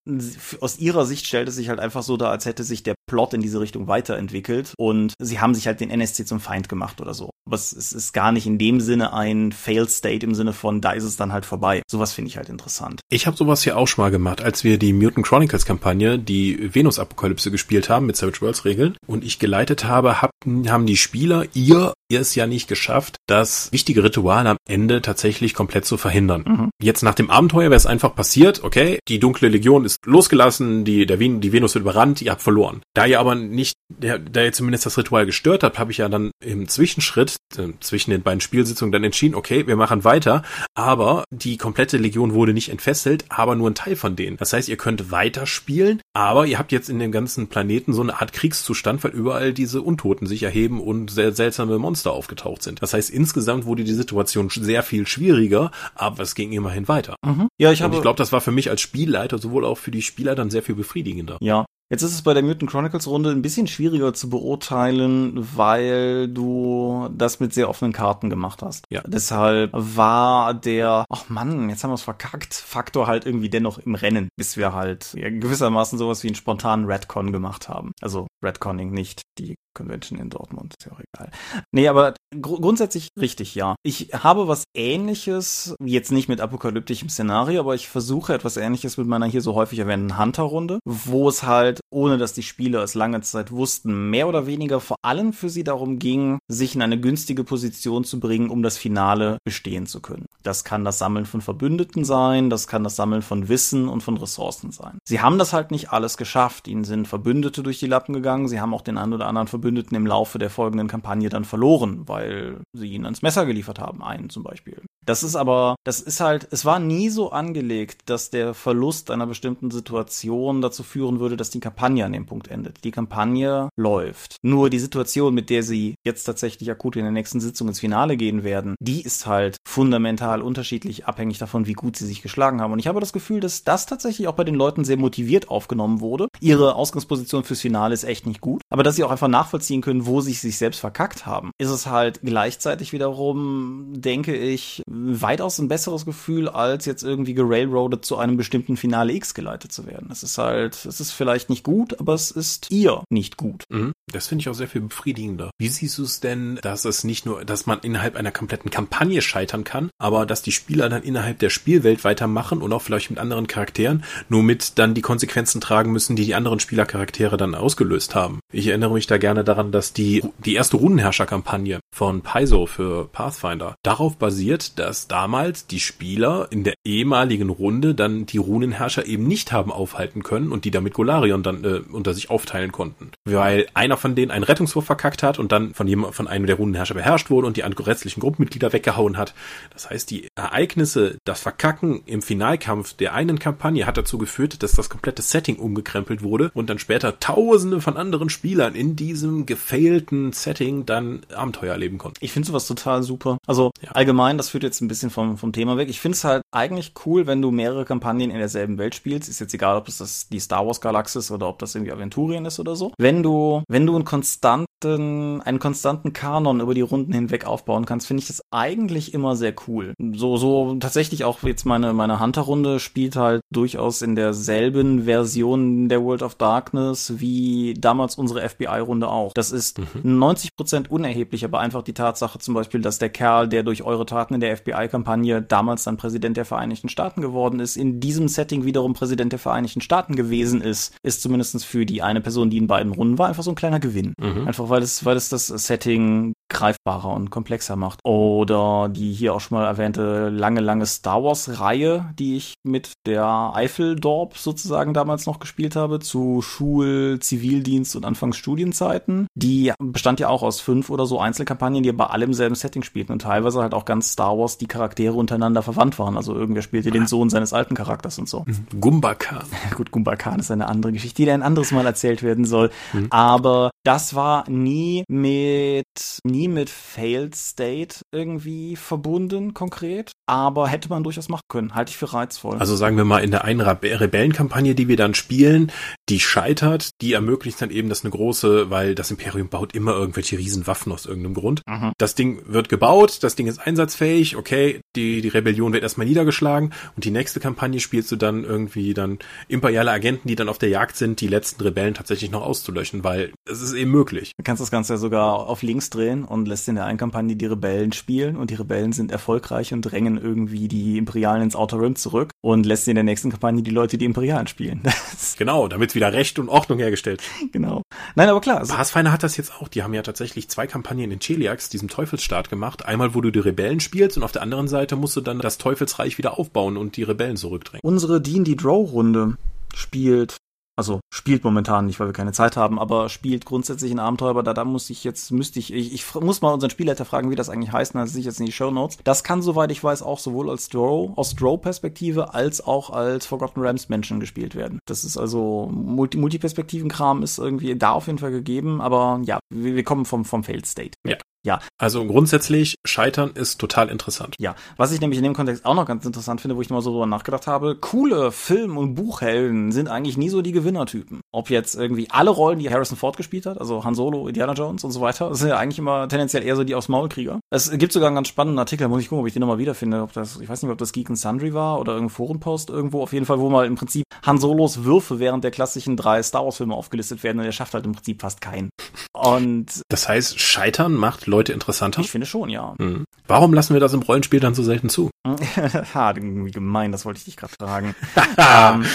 [0.61, 3.33] aus ihrer Sicht stellt es sich halt einfach so dar, als hätte sich der Plot
[3.33, 7.13] in diese Richtung weiterentwickelt und sie haben sich halt den NSC zum Feind gemacht oder
[7.13, 7.31] so.
[7.47, 10.91] Aber es, ist gar nicht in dem Sinne ein Failed State im Sinne von, da
[10.91, 11.81] ist es dann halt vorbei.
[11.89, 12.99] Sowas finde ich halt interessant.
[13.09, 16.73] Ich habe sowas hier auch schon mal gemacht, als wir die Mutant Chronicles Kampagne, die
[16.75, 21.45] Venus-Apokalypse gespielt haben mit Savage Worlds Regeln und ich geleitet habe, hab, haben die Spieler
[21.53, 26.43] ihr, ihr es ja nicht geschafft, das wichtige Ritual am Ende tatsächlich komplett zu verhindern.
[26.45, 26.69] Mhm.
[26.81, 31.05] Jetzt nach dem Abenteuer wäre es einfach passiert, okay, die dunkle Legion ist losgelassen, die,
[31.05, 32.81] der Ven die Venus wird überrannt, ihr habt verloren.
[32.93, 36.09] Da ihr aber nicht, der, da ihr zumindest das Ritual gestört habt, habe ich ja
[36.09, 40.43] dann im Zwischenschritt, äh, zwischen den beiden Spielsitzungen dann entschieden, okay, wir machen weiter,
[40.75, 44.37] aber die komplette Legion wurde nicht entfesselt, aber nur ein Teil von denen.
[44.37, 48.19] Das heißt, ihr könnt weiterspielen, aber ihr habt jetzt in dem ganzen Planeten so eine
[48.21, 52.81] Art Kriegszustand, weil überall diese Untoten sich erheben und sehr seltsame Monster aufgetaucht sind.
[52.81, 57.15] Das heißt, insgesamt wurde die Situation sehr viel schwieriger, aber es ging immerhin weiter.
[57.25, 57.47] Mhm.
[57.57, 57.95] Ja, ich Und habe.
[57.95, 60.63] ich glaube, das war für mich als Spielleiter sowohl auch für die Spieler dann sehr
[60.63, 61.37] viel befriedigender.
[61.41, 61.65] ja.
[61.89, 67.09] Jetzt ist es bei der Mutant Chronicles Runde ein bisschen schwieriger zu beurteilen, weil du
[67.15, 68.83] das mit sehr offenen Karten gemacht hast.
[68.89, 69.01] Ja.
[69.07, 73.95] Deshalb war der, ach Mann, jetzt haben wir es verkackt, Faktor halt irgendwie dennoch im
[73.95, 77.93] Rennen, bis wir halt ja, gewissermaßen sowas wie einen spontanen Redcon gemacht haben.
[78.01, 81.31] Also Redconning nicht die Convention in Dortmund, ist ja auch egal.
[81.71, 83.75] Nee, aber gr grundsätzlich richtig, ja.
[83.83, 89.07] Ich habe was ähnliches, jetzt nicht mit apokalyptischem Szenario, aber ich versuche etwas ähnliches mit
[89.07, 93.21] meiner hier so häufig erwähnten Hunter-Runde, wo es halt, ohne dass die Spieler es lange
[93.21, 97.43] Zeit wussten, mehr oder weniger vor allem für sie darum ging, sich in eine günstige
[97.43, 100.25] Position zu bringen, um das Finale bestehen zu können.
[100.43, 104.17] Das kann das Sammeln von Verbündeten sein, das kann das Sammeln von Wissen und von
[104.17, 104.97] Ressourcen sein.
[105.07, 106.67] Sie haben das halt nicht alles geschafft.
[106.67, 109.66] Ihnen sind Verbündete durch die Lappen gegangen, sie haben auch den einen oder anderen Verbündeten
[109.95, 114.29] im Laufe der folgenden Kampagne dann verloren, weil sie ihnen ans Messer geliefert haben, einen
[114.29, 114.81] zum Beispiel.
[115.07, 119.25] Das ist aber, das ist halt, es war nie so angelegt, dass der Verlust einer
[119.25, 122.83] bestimmten Situation dazu führen würde, dass die Kampagne an dem Punkt endet.
[122.83, 124.35] Die Kampagne läuft.
[124.41, 128.17] Nur die Situation, mit der sie jetzt tatsächlich akut in der nächsten Sitzung ins Finale
[128.17, 132.73] gehen werden, die ist halt fundamental unterschiedlich, abhängig davon, wie gut sie sich geschlagen haben.
[132.73, 136.01] Und ich habe das Gefühl, dass das tatsächlich auch bei den Leuten sehr motiviert aufgenommen
[136.01, 136.27] wurde.
[136.41, 140.05] Ihre Ausgangsposition fürs Finale ist echt nicht gut, aber dass sie auch einfach nachvollziehen können,
[140.05, 145.67] wo sie sich selbst verkackt haben, ist es halt gleichzeitig wiederum, denke ich, weitaus ein
[145.67, 150.09] besseres Gefühl, als jetzt irgendwie gerailroadet zu einem bestimmten Finale X geleitet zu werden.
[150.11, 153.63] Es ist halt, es ist vielleicht nicht gut, aber es ist ihr nicht gut.
[153.69, 153.93] Mhm.
[154.11, 155.51] Das finde ich auch sehr viel befriedigender.
[155.57, 159.21] Wie siehst du es denn, dass es nicht nur, dass man innerhalb einer kompletten Kampagne
[159.21, 163.19] scheitern kann, aber dass die Spieler dann innerhalb der Spielwelt weitermachen und auch vielleicht mit
[163.19, 168.15] anderen Charakteren, nur mit dann die Konsequenzen tragen müssen, die die anderen Spielercharaktere dann ausgelöst
[168.15, 168.39] haben.
[168.53, 173.75] Ich erinnere mich da gerne daran, dass die, die erste Runenherrscher-Kampagne von Paizo für Pathfinder
[173.83, 179.51] darauf basiert, dass damals die Spieler in der ehemaligen Runde dann die Runenherrscher eben nicht
[179.51, 183.11] haben aufhalten können und die damit Golarion dann äh, unter sich aufteilen konnten.
[183.25, 186.55] Weil einer von denen einen Rettungswurf verkackt hat und dann von jemand, von einem der
[186.55, 189.33] Runenherrscher beherrscht wurde und die restlichen Gruppenmitglieder weggehauen hat.
[189.73, 194.71] Das heißt, die Ereignisse, das Verkacken im Finalkampf der einen Kampagne hat dazu geführt, dass
[194.71, 200.31] das komplette Setting umgekrempelt wurde und dann später tausende von anderen Spielern in diesem gefailten
[200.31, 202.19] Setting dann Abenteuer erleben konnten.
[202.21, 203.37] Ich finde sowas total super.
[203.45, 203.91] Also ja.
[203.91, 205.89] allgemein, das führt jetzt ein bisschen vom, vom Thema weg.
[205.89, 209.29] Ich finde es halt eigentlich cool, wenn du mehrere Kampagnen in derselben Welt spielst.
[209.29, 212.45] Ist jetzt egal, ob das, das die Star Wars Galaxis oder ob das irgendwie Aventurien
[212.45, 212.91] ist oder so.
[212.97, 218.07] Wenn du, wenn du einen konstanten, einen konstanten Kanon über die Runden hinweg aufbauen kannst,
[218.07, 219.93] finde ich das eigentlich immer sehr cool.
[220.13, 226.03] So, so tatsächlich auch jetzt meine, meine Hunter-Runde spielt halt durchaus in derselben Version der
[226.03, 229.33] World of Darkness wie damals unsere FBI-Runde auch.
[229.33, 230.23] Das ist mhm.
[230.23, 234.33] 90% unerheblich, aber einfach die Tatsache zum Beispiel, dass der Kerl, der durch eure Taten
[234.33, 238.93] in der FBI-Kampagne damals dann Präsident der Vereinigten Staaten geworden ist, in diesem Setting wiederum
[238.93, 242.91] Präsident der Vereinigten Staaten gewesen ist, ist zumindest für die eine Person, die in beiden
[242.91, 244.13] Runden war, einfach so ein kleiner Gewinn.
[244.19, 244.47] Mhm.
[244.47, 247.99] Einfach weil es, weil es das Setting greifbarer und komplexer macht.
[248.03, 253.51] Oder die hier auch schon mal erwähnte lange, lange Star Wars-Reihe, die ich mit der
[253.53, 259.27] Eifeldorp sozusagen damals noch gespielt habe, zu Schul-, Zivildienst und Anfangsstudienzeiten.
[259.35, 262.83] Die bestand ja auch aus fünf oder so Einzelkampagnen, die aber alle im selben Setting
[262.83, 266.17] spielten und teilweise halt auch ganz Star Wars die Charaktere untereinander verwandt waren.
[266.17, 268.45] Also irgendwer spielte den Sohn seines alten Charakters und so.
[268.45, 268.79] Mhm.
[268.79, 269.45] Gumba Khan.
[269.75, 272.71] Gut, Gumba Khan ist eine andere Geschichte, die ein anderes Mal erzählt werden soll.
[272.93, 273.07] Mhm.
[273.09, 275.85] Aber das war nie mit,
[276.23, 280.11] nie mit Failed State irgendwie verbunden, konkret.
[280.27, 281.73] Aber hätte man durchaus machen können.
[281.73, 282.57] Halte ich für reizvoll.
[282.57, 285.71] Also sagen wir mal, in der einen Rebellenkampagne, die wir dann spielen,
[286.09, 290.37] die scheitert, die ermöglicht dann eben, dass eine große, weil das Imperium baut immer irgendwelche
[290.37, 291.61] Riesenwaffen aus irgendeinem Grund.
[291.65, 291.93] Mhm.
[291.97, 296.73] Das Ding wird gebaut, das Ding ist einsatzfähig, okay, die, die Rebellion wird erstmal niedergeschlagen
[296.95, 300.69] und die nächste Kampagne spielst du dann irgendwie dann imperiale Agenten, die dann auf der
[300.69, 304.33] Jagd sind, die letzten Rebellen tatsächlich noch auszulöschen, weil es ist eben möglich.
[304.37, 307.35] Du kannst das Ganze ja sogar auf links drehen und lässt in der einen Kampagne
[307.35, 311.81] die Rebellen spielen und die Rebellen sind erfolgreich und drängen irgendwie die Imperialen ins Outer
[311.81, 314.81] Rim zurück und lässt in der nächsten Kampagne die Leute die Imperialen spielen.
[315.37, 317.21] genau, damit wieder Recht und Ordnung hergestellt.
[317.51, 317.81] Genau.
[318.15, 318.65] Nein, aber klar.
[318.65, 319.67] Pathfinder hat das jetzt auch.
[319.67, 322.85] Die haben ja tatsächlich zwei Kampagnen in Cheliax, diesem Teufelsstaat gemacht.
[322.85, 325.57] Einmal, wo du die Rebellen spielst und auf der anderen Seite musst du dann das
[325.57, 327.81] Teufelsreich wieder aufbauen und die Rebellen zurückdrängen.
[327.83, 329.37] Unsere D&D Draw Runde
[329.73, 330.37] spielt
[330.77, 334.53] also spielt momentan nicht, weil wir keine Zeit haben, aber spielt grundsätzlich ein Abenteuer, da,
[334.53, 337.49] da muss ich jetzt, müsste ich, ich, ich muss mal unseren Spielleiter fragen, wie das
[337.49, 338.97] eigentlich heißt, dann sehe ich jetzt in die Show Notes.
[339.03, 343.59] Das kann, soweit ich weiß, auch sowohl als Draw, aus Draw-Perspektive als auch als Forgotten
[343.59, 344.79] Realms Menschen gespielt werden.
[344.85, 349.75] Das ist also, Multi Multiperspektiven-Kram ist irgendwie da auf jeden Fall gegeben, aber ja, wir,
[349.75, 350.91] wir kommen vom, vom Failed State.
[351.07, 351.17] Ja.
[351.47, 351.61] Ja.
[351.77, 354.35] Also grundsätzlich, Scheitern ist total interessant.
[354.37, 354.55] Ja.
[354.75, 356.91] Was ich nämlich in dem Kontext auch noch ganz interessant finde, wo ich mal so
[356.91, 361.21] drüber nachgedacht habe, coole Film- und Buchhelden sind eigentlich nie so die Gewinnertypen.
[361.31, 364.83] Ob jetzt irgendwie alle Rollen, die Harrison Ford gespielt hat, also Han Solo, Indiana Jones
[364.83, 367.39] und so weiter, sind ja eigentlich immer tendenziell eher so die aus Maulkrieger.
[367.49, 370.01] Es gibt sogar einen ganz spannenden Artikel, muss ich gucken, ob ich den nochmal wiederfinde,
[370.01, 373.01] ob das, ich weiß nicht, ob das Geek and Sundry war oder irgendein Forenpost irgendwo,
[373.03, 376.43] auf jeden Fall, wo mal im Prinzip Han Solos Würfe während der klassischen drei Star
[376.43, 378.69] Wars Filme aufgelistet werden und er schafft halt im Prinzip fast keinen.
[379.13, 379.81] Und.
[379.89, 382.01] Das heißt, Scheitern macht Leute interessanter?
[382.01, 382.75] Ich finde schon, ja.
[382.77, 383.05] Mhm.
[383.27, 385.09] Warum lassen wir das im Rollenspiel dann so selten zu?
[385.25, 387.95] ha, irgendwie gemein, das wollte ich dich gerade fragen.
[388.37, 388.85] ähm,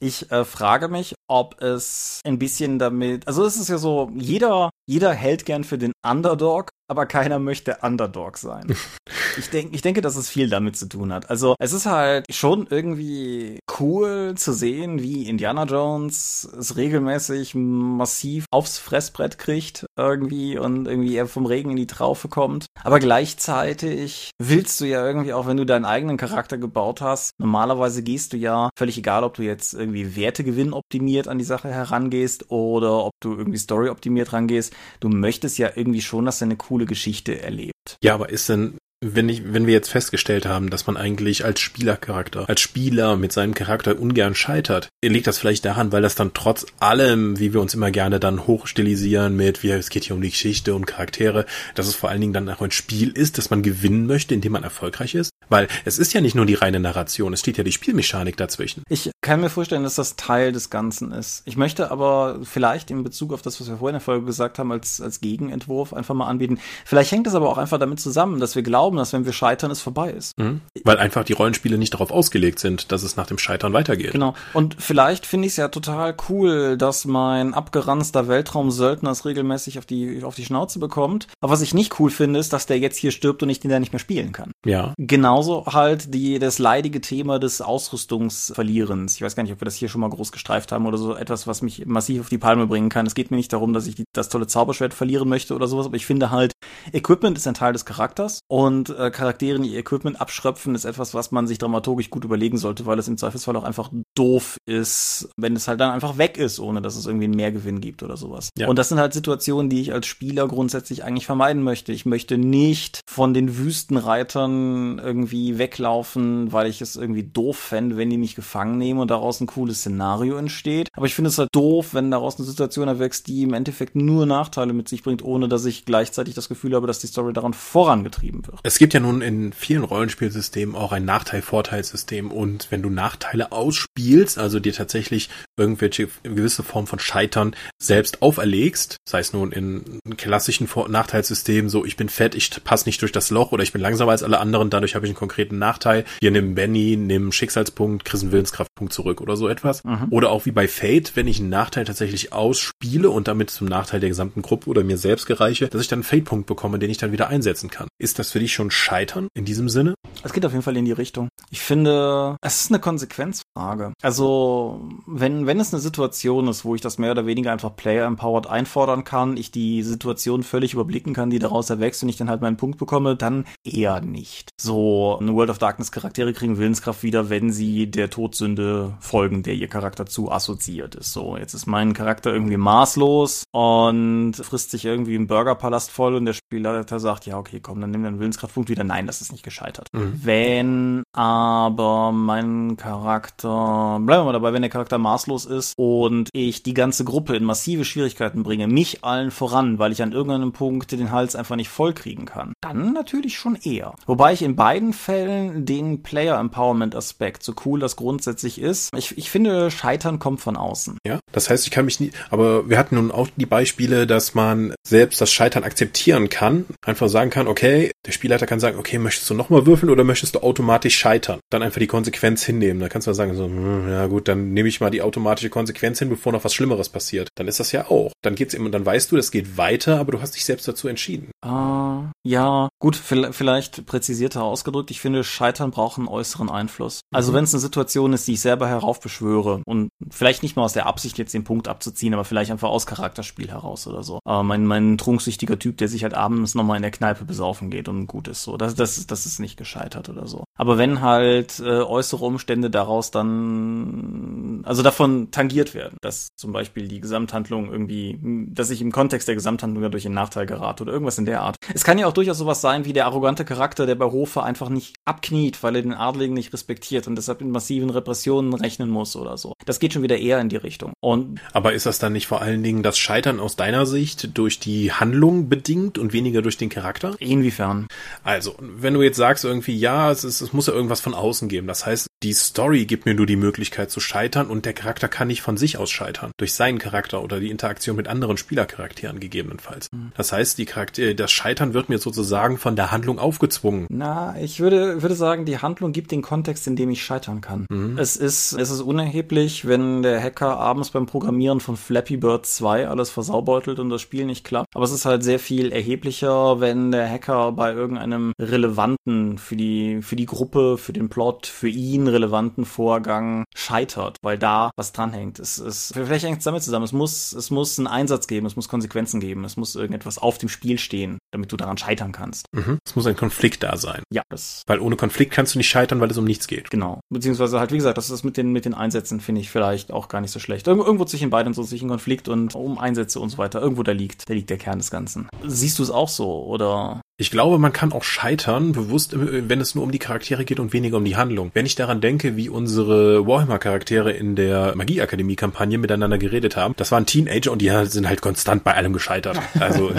[0.00, 4.70] ich äh, frage mich, ob es ein bisschen damit, also es ist ja so, jeder,
[4.86, 8.76] jeder hält gern für den Underdog, aber keiner möchte Underdog sein.
[9.38, 11.30] ich denke, ich denke, dass es viel damit zu tun hat.
[11.30, 18.44] Also es ist halt schon irgendwie cool zu sehen, wie Indiana Jones es regelmäßig massiv
[18.50, 22.66] aufs Fressbrett kriegt irgendwie und irgendwie er vom Regen in die Traufe kommt.
[22.82, 28.02] Aber gleichzeitig willst du ja irgendwie auch, wenn du deinen eigenen Charakter gebaut hast, normalerweise
[28.02, 32.50] gehst du ja, völlig egal, ob du jetzt irgendwie Wertegewinn optimiert an die Sache herangehst
[32.50, 36.81] oder ob du irgendwie Story optimiert rangehst, du möchtest ja irgendwie schon, dass deine coole
[36.86, 37.96] Geschichte erlebt.
[38.02, 41.60] Ja, aber ist denn wenn ich, wenn wir jetzt festgestellt haben, dass man eigentlich als
[41.60, 46.32] Spielercharakter, als Spieler mit seinem Charakter ungern scheitert, liegt das vielleicht daran, weil das dann
[46.34, 50.22] trotz allem, wie wir uns immer gerne dann hochstilisieren mit, wie es geht hier um
[50.22, 53.50] die Geschichte und Charaktere, dass es vor allen Dingen dann auch ein Spiel ist, dass
[53.50, 55.31] man gewinnen möchte, indem man erfolgreich ist?
[55.52, 58.84] Weil es ist ja nicht nur die reine Narration, es steht ja die Spielmechanik dazwischen.
[58.88, 61.42] Ich kann mir vorstellen, dass das Teil des Ganzen ist.
[61.44, 64.58] Ich möchte aber vielleicht in Bezug auf das, was wir vorhin in der Folge gesagt
[64.58, 66.58] haben, als, als Gegenentwurf einfach mal anbieten.
[66.86, 69.70] Vielleicht hängt es aber auch einfach damit zusammen, dass wir glauben, dass wenn wir scheitern,
[69.70, 70.38] es vorbei ist.
[70.38, 70.62] Mhm.
[70.84, 74.12] Weil einfach die Rollenspiele nicht darauf ausgelegt sind, dass es nach dem Scheitern weitergeht.
[74.12, 74.34] Genau.
[74.54, 79.84] Und vielleicht finde ich es ja total cool, dass mein abgeranzter Weltraumsöldner es regelmäßig auf
[79.84, 81.26] die, auf die Schnauze bekommt.
[81.42, 83.70] Aber was ich nicht cool finde, ist, dass der jetzt hier stirbt und ich den
[83.70, 84.52] da nicht mehr spielen kann.
[84.64, 84.94] Ja.
[85.42, 89.16] Genauso halt die, das leidige Thema des Ausrüstungsverlierens.
[89.16, 91.16] Ich weiß gar nicht, ob wir das hier schon mal groß gestreift haben oder so.
[91.16, 93.06] Etwas, was mich massiv auf die Palme bringen kann.
[93.06, 95.86] Es geht mir nicht darum, dass ich die, das tolle Zauberschwert verlieren möchte oder sowas,
[95.86, 96.52] aber ich finde halt,
[96.92, 101.32] Equipment ist ein Teil des Charakters und äh, Charakteren, ihr Equipment abschröpfen, ist etwas, was
[101.32, 105.56] man sich dramaturgisch gut überlegen sollte, weil es im Zweifelsfall auch einfach doof ist, wenn
[105.56, 108.50] es halt dann einfach weg ist, ohne dass es irgendwie einen Mehrgewinn gibt oder sowas.
[108.56, 108.68] Ja.
[108.68, 111.92] Und das sind halt Situationen, die ich als Spieler grundsätzlich eigentlich vermeiden möchte.
[111.92, 118.10] Ich möchte nicht von den Wüstenreitern irgendwie weglaufen, weil ich es irgendwie doof fände, wenn
[118.10, 120.88] die mich gefangen nehmen und daraus ein cooles Szenario entsteht.
[120.94, 124.26] Aber ich finde es halt doof, wenn daraus eine Situation erwächst, die im Endeffekt nur
[124.26, 127.54] Nachteile mit sich bringt, ohne dass ich gleichzeitig das Gefühl habe, dass die Story daran
[127.54, 128.60] vorangetrieben wird.
[128.62, 134.38] Es gibt ja nun in vielen Rollenspielsystemen auch ein Nachteil-Vorteil-System und wenn du Nachteile ausspielst,
[134.38, 140.68] also dir tatsächlich irgendwelche gewisse Form von Scheitern selbst auferlegst, sei es nun in klassischen
[140.88, 144.12] Nachteilssystemen, so ich bin fett, ich passe nicht durch das Loch oder ich bin langsamer
[144.12, 146.04] als alle anderen, dadurch habe ich einen konkreten Nachteil.
[146.20, 149.84] Hier nimm Benny, nimm Schicksalspunkt, kriegst einen Willenskraftpunkt zurück oder so etwas.
[149.84, 150.08] Mhm.
[150.10, 154.00] Oder auch wie bei Fate, wenn ich einen Nachteil tatsächlich ausspiele und damit zum Nachteil
[154.00, 156.98] der gesamten Gruppe oder mir selbst gereiche, dass ich dann einen Fate-Punkt bekomme, den ich
[156.98, 157.88] dann wieder einsetzen kann.
[157.98, 159.94] Ist das für dich schon Scheitern in diesem Sinne?
[160.22, 161.28] Es geht auf jeden Fall in die Richtung.
[161.50, 163.92] Ich finde, es ist eine Konsequenzfrage.
[164.02, 168.46] Also, wenn, wenn es eine Situation ist, wo ich das mehr oder weniger einfach Player-Empowered
[168.46, 172.40] einfordern kann, ich die Situation völlig überblicken kann, die daraus erwächst und ich dann halt
[172.40, 174.50] meinen Punkt bekomme, dann eher nicht.
[174.60, 179.54] So, eine World of Darkness Charaktere kriegen Willenskraft wieder, wenn sie der Todsünde folgen, der
[179.54, 181.12] ihr Charakter zu assoziiert ist.
[181.12, 186.24] So, jetzt ist mein Charakter irgendwie maßlos und frisst sich irgendwie im Burgerpalast voll und
[186.24, 188.84] der Spielleiter sagt, ja, okay, komm, dann nimm den Willenskraftpunkt wieder.
[188.84, 189.88] Nein, das ist nicht gescheitert.
[189.92, 190.20] Mhm.
[190.22, 196.62] Wenn aber mein Charakter, bleiben wir mal dabei, wenn der Charakter maßlos ist und ich
[196.62, 200.92] die ganze Gruppe in massive Schwierigkeiten bringe, mich allen voran, weil ich an irgendeinem Punkt
[200.92, 203.94] den Hals einfach nicht voll kriegen kann, dann natürlich schon eher.
[204.06, 209.16] Wobei ich in beiden Fällen den Player Empowerment Aspekt, so cool das grundsätzlich ist, ich,
[209.18, 210.98] ich finde, Scheitern kommt von außen.
[211.06, 214.34] Ja, das heißt, ich kann mich nie, aber wir hatten nun auch die Beispiele, dass
[214.34, 218.98] man selbst das Scheitern akzeptieren kann, einfach sagen kann, okay, der Spielleiter kann sagen, okay,
[218.98, 221.40] möchtest du nochmal würfeln oder möchtest du automatisch scheitern?
[221.50, 222.80] Dann einfach die Konsequenz hinnehmen.
[222.80, 225.98] Da kannst du sagen, so, hm, ja gut, dann nehme ich mal die automatische Konsequenz
[225.98, 227.28] hin, bevor noch was Schlimmeres passiert.
[227.36, 228.12] Dann ist das ja auch.
[228.22, 230.88] Dann geht's immer, dann weißt du, das geht weiter, aber du hast dich selbst dazu
[230.88, 231.30] entschieden.
[231.42, 234.81] Ah, ja, gut, vielleicht präzisierter ausgedrückt.
[234.90, 237.00] Ich finde, Scheitern braucht einen äußeren Einfluss.
[237.12, 237.36] Also mhm.
[237.36, 240.86] wenn es eine Situation ist, die ich selber heraufbeschwöre und vielleicht nicht mal aus der
[240.86, 244.18] Absicht jetzt den Punkt abzuziehen, aber vielleicht einfach aus Charakterspiel heraus oder so.
[244.24, 247.88] Aber mein, mein trunksüchtiger Typ, der sich halt abends nochmal in der Kneipe besaufen geht
[247.88, 248.56] und gut ist so.
[248.56, 250.44] Das, das, das ist nicht gescheitert oder so.
[250.56, 256.88] Aber wenn halt äh, äußere Umstände daraus dann, also davon tangiert werden, dass zum Beispiel
[256.88, 258.18] die Gesamthandlung irgendwie,
[258.50, 261.56] dass ich im Kontext der Gesamthandlung dadurch in Nachteil gerate oder irgendwas in der Art.
[261.74, 264.68] Es kann ja auch durchaus sowas sein wie der arrogante Charakter, der bei Hofe einfach
[264.72, 269.16] nicht abkniet, weil er den Adligen nicht respektiert und deshalb in massiven Repressionen rechnen muss
[269.16, 269.54] oder so.
[269.64, 270.92] Das geht schon wieder eher in die Richtung.
[271.00, 274.58] Und Aber ist das dann nicht vor allen Dingen das Scheitern aus deiner Sicht durch
[274.58, 277.14] die Handlung bedingt und weniger durch den Charakter?
[277.18, 277.88] Inwiefern?
[278.22, 281.48] Also, wenn du jetzt sagst irgendwie, ja, es, ist, es muss ja irgendwas von außen
[281.48, 281.66] geben.
[281.66, 285.28] Das heißt, die Story gibt mir nur die Möglichkeit zu scheitern und der Charakter kann
[285.28, 286.30] nicht von sich aus scheitern.
[286.36, 289.88] Durch seinen Charakter oder die Interaktion mit anderen Spielercharakteren gegebenenfalls.
[289.92, 290.12] Mhm.
[290.16, 293.86] Das heißt, die Charakter, das Scheitern wird mir sozusagen von der Handlung aufgezwungen.
[293.90, 297.66] Na, ich würde, würde sagen, die Handlung gibt den Kontext, in dem ich scheitern kann.
[297.68, 297.98] Mhm.
[297.98, 302.88] Es ist, es ist unerheblich, wenn der Hacker abends beim Programmieren von Flappy Bird 2
[302.88, 304.68] alles versaubeutelt und das Spiel nicht klappt.
[304.74, 310.02] Aber es ist halt sehr viel erheblicher, wenn der Hacker bei irgendeinem relevanten für die,
[310.02, 315.38] für die Gruppe, für den Plot, für ihn relevanten Vorgang scheitert, weil da was dranhängt.
[315.38, 316.84] Es ist, vielleicht hängt es damit zusammen.
[316.84, 320.38] Es muss, es muss einen Einsatz geben, es muss Konsequenzen geben, es muss irgendetwas auf
[320.38, 322.46] dem Spiel stehen, damit du daran scheitern kannst.
[322.52, 322.78] Mhm.
[322.84, 324.02] Es muss ein Konflikt da sein.
[324.12, 324.62] Ja, das.
[324.66, 326.70] Weil ohne Konflikt kannst du nicht scheitern, weil es um nichts geht.
[326.70, 327.00] Genau.
[327.10, 330.08] Beziehungsweise halt, wie gesagt, das ist mit den, mit den Einsätzen finde ich vielleicht auch
[330.08, 330.66] gar nicht so schlecht.
[330.66, 333.60] Irgendwo, irgendwo zwischen beiden so ein Konflikt und um Einsätze und so weiter.
[333.60, 335.28] Irgendwo da liegt, da liegt der Kern des Ganzen.
[335.44, 337.00] Siehst du es auch so, oder?
[337.22, 340.72] Ich glaube, man kann auch scheitern, bewusst, wenn es nur um die Charaktere geht und
[340.72, 341.52] weniger um die Handlung.
[341.54, 347.06] Wenn ich daran denke, wie unsere Warhammer-Charaktere in der Magieakademie-Kampagne miteinander geredet haben, das waren
[347.06, 349.38] Teenager und die sind halt konstant bei allem gescheitert.
[349.60, 349.92] Also,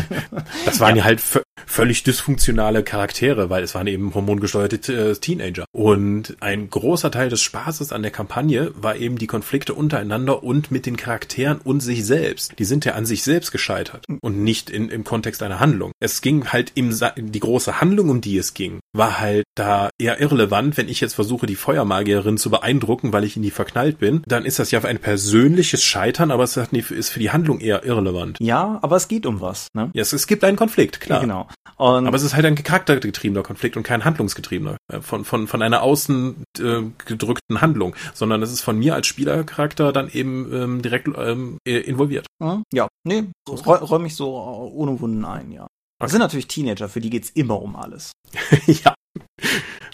[0.65, 1.21] das waren ja, ja halt
[1.65, 5.65] völlig dysfunktionale Charaktere, weil es waren eben hormongesteuerte äh, Teenager.
[5.71, 10.71] Und ein großer Teil des Spaßes an der Kampagne war eben die Konflikte untereinander und
[10.71, 12.59] mit den Charakteren und sich selbst.
[12.59, 15.93] Die sind ja an sich selbst gescheitert und nicht in, im Kontext einer Handlung.
[15.99, 20.20] Es ging halt im, die große Handlung, um die es ging, war halt da eher
[20.20, 20.78] irrelevant.
[20.78, 24.45] Wenn ich jetzt versuche, die Feuermagierin zu beeindrucken, weil ich in die verknallt bin, dann
[24.45, 28.38] ist das ja ein persönliches Scheitern, aber es ist für die Handlung eher irrelevant.
[28.39, 29.68] Ja, aber es geht um was.
[29.74, 29.91] Ne?
[29.93, 31.20] Ja, es, es gibt einen Konflikt, klar.
[31.20, 31.47] Ja, genau.
[31.78, 35.61] Und aber es ist halt ein charaktergetriebener Konflikt und kein handlungsgetriebener äh, von von von
[35.61, 40.82] einer außen äh, gedrückten Handlung, sondern es ist von mir als Spielercharakter dann eben ähm,
[40.82, 42.26] direkt ähm, involviert.
[42.74, 44.36] Ja, nee, räume ich so
[44.74, 45.68] ohne Wunden ein, ja.
[46.03, 48.11] Das sind natürlich Teenager, für die geht's immer um alles.
[48.65, 48.93] ja.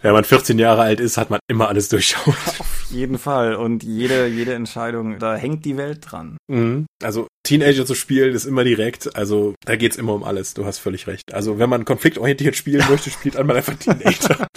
[0.01, 2.27] Wenn man 14 Jahre alt ist, hat man immer alles durchschaut.
[2.59, 3.55] Auf jeden Fall.
[3.55, 6.37] Und jede, jede Entscheidung, da hängt die Welt dran.
[6.49, 6.85] Mhm.
[7.03, 9.15] Also Teenager zu spielen ist immer direkt.
[9.15, 10.53] Also da geht's immer um alles.
[10.53, 11.33] Du hast völlig recht.
[11.33, 14.47] Also wenn man konfliktorientiert spielen möchte, spielt einmal einfach Teenager.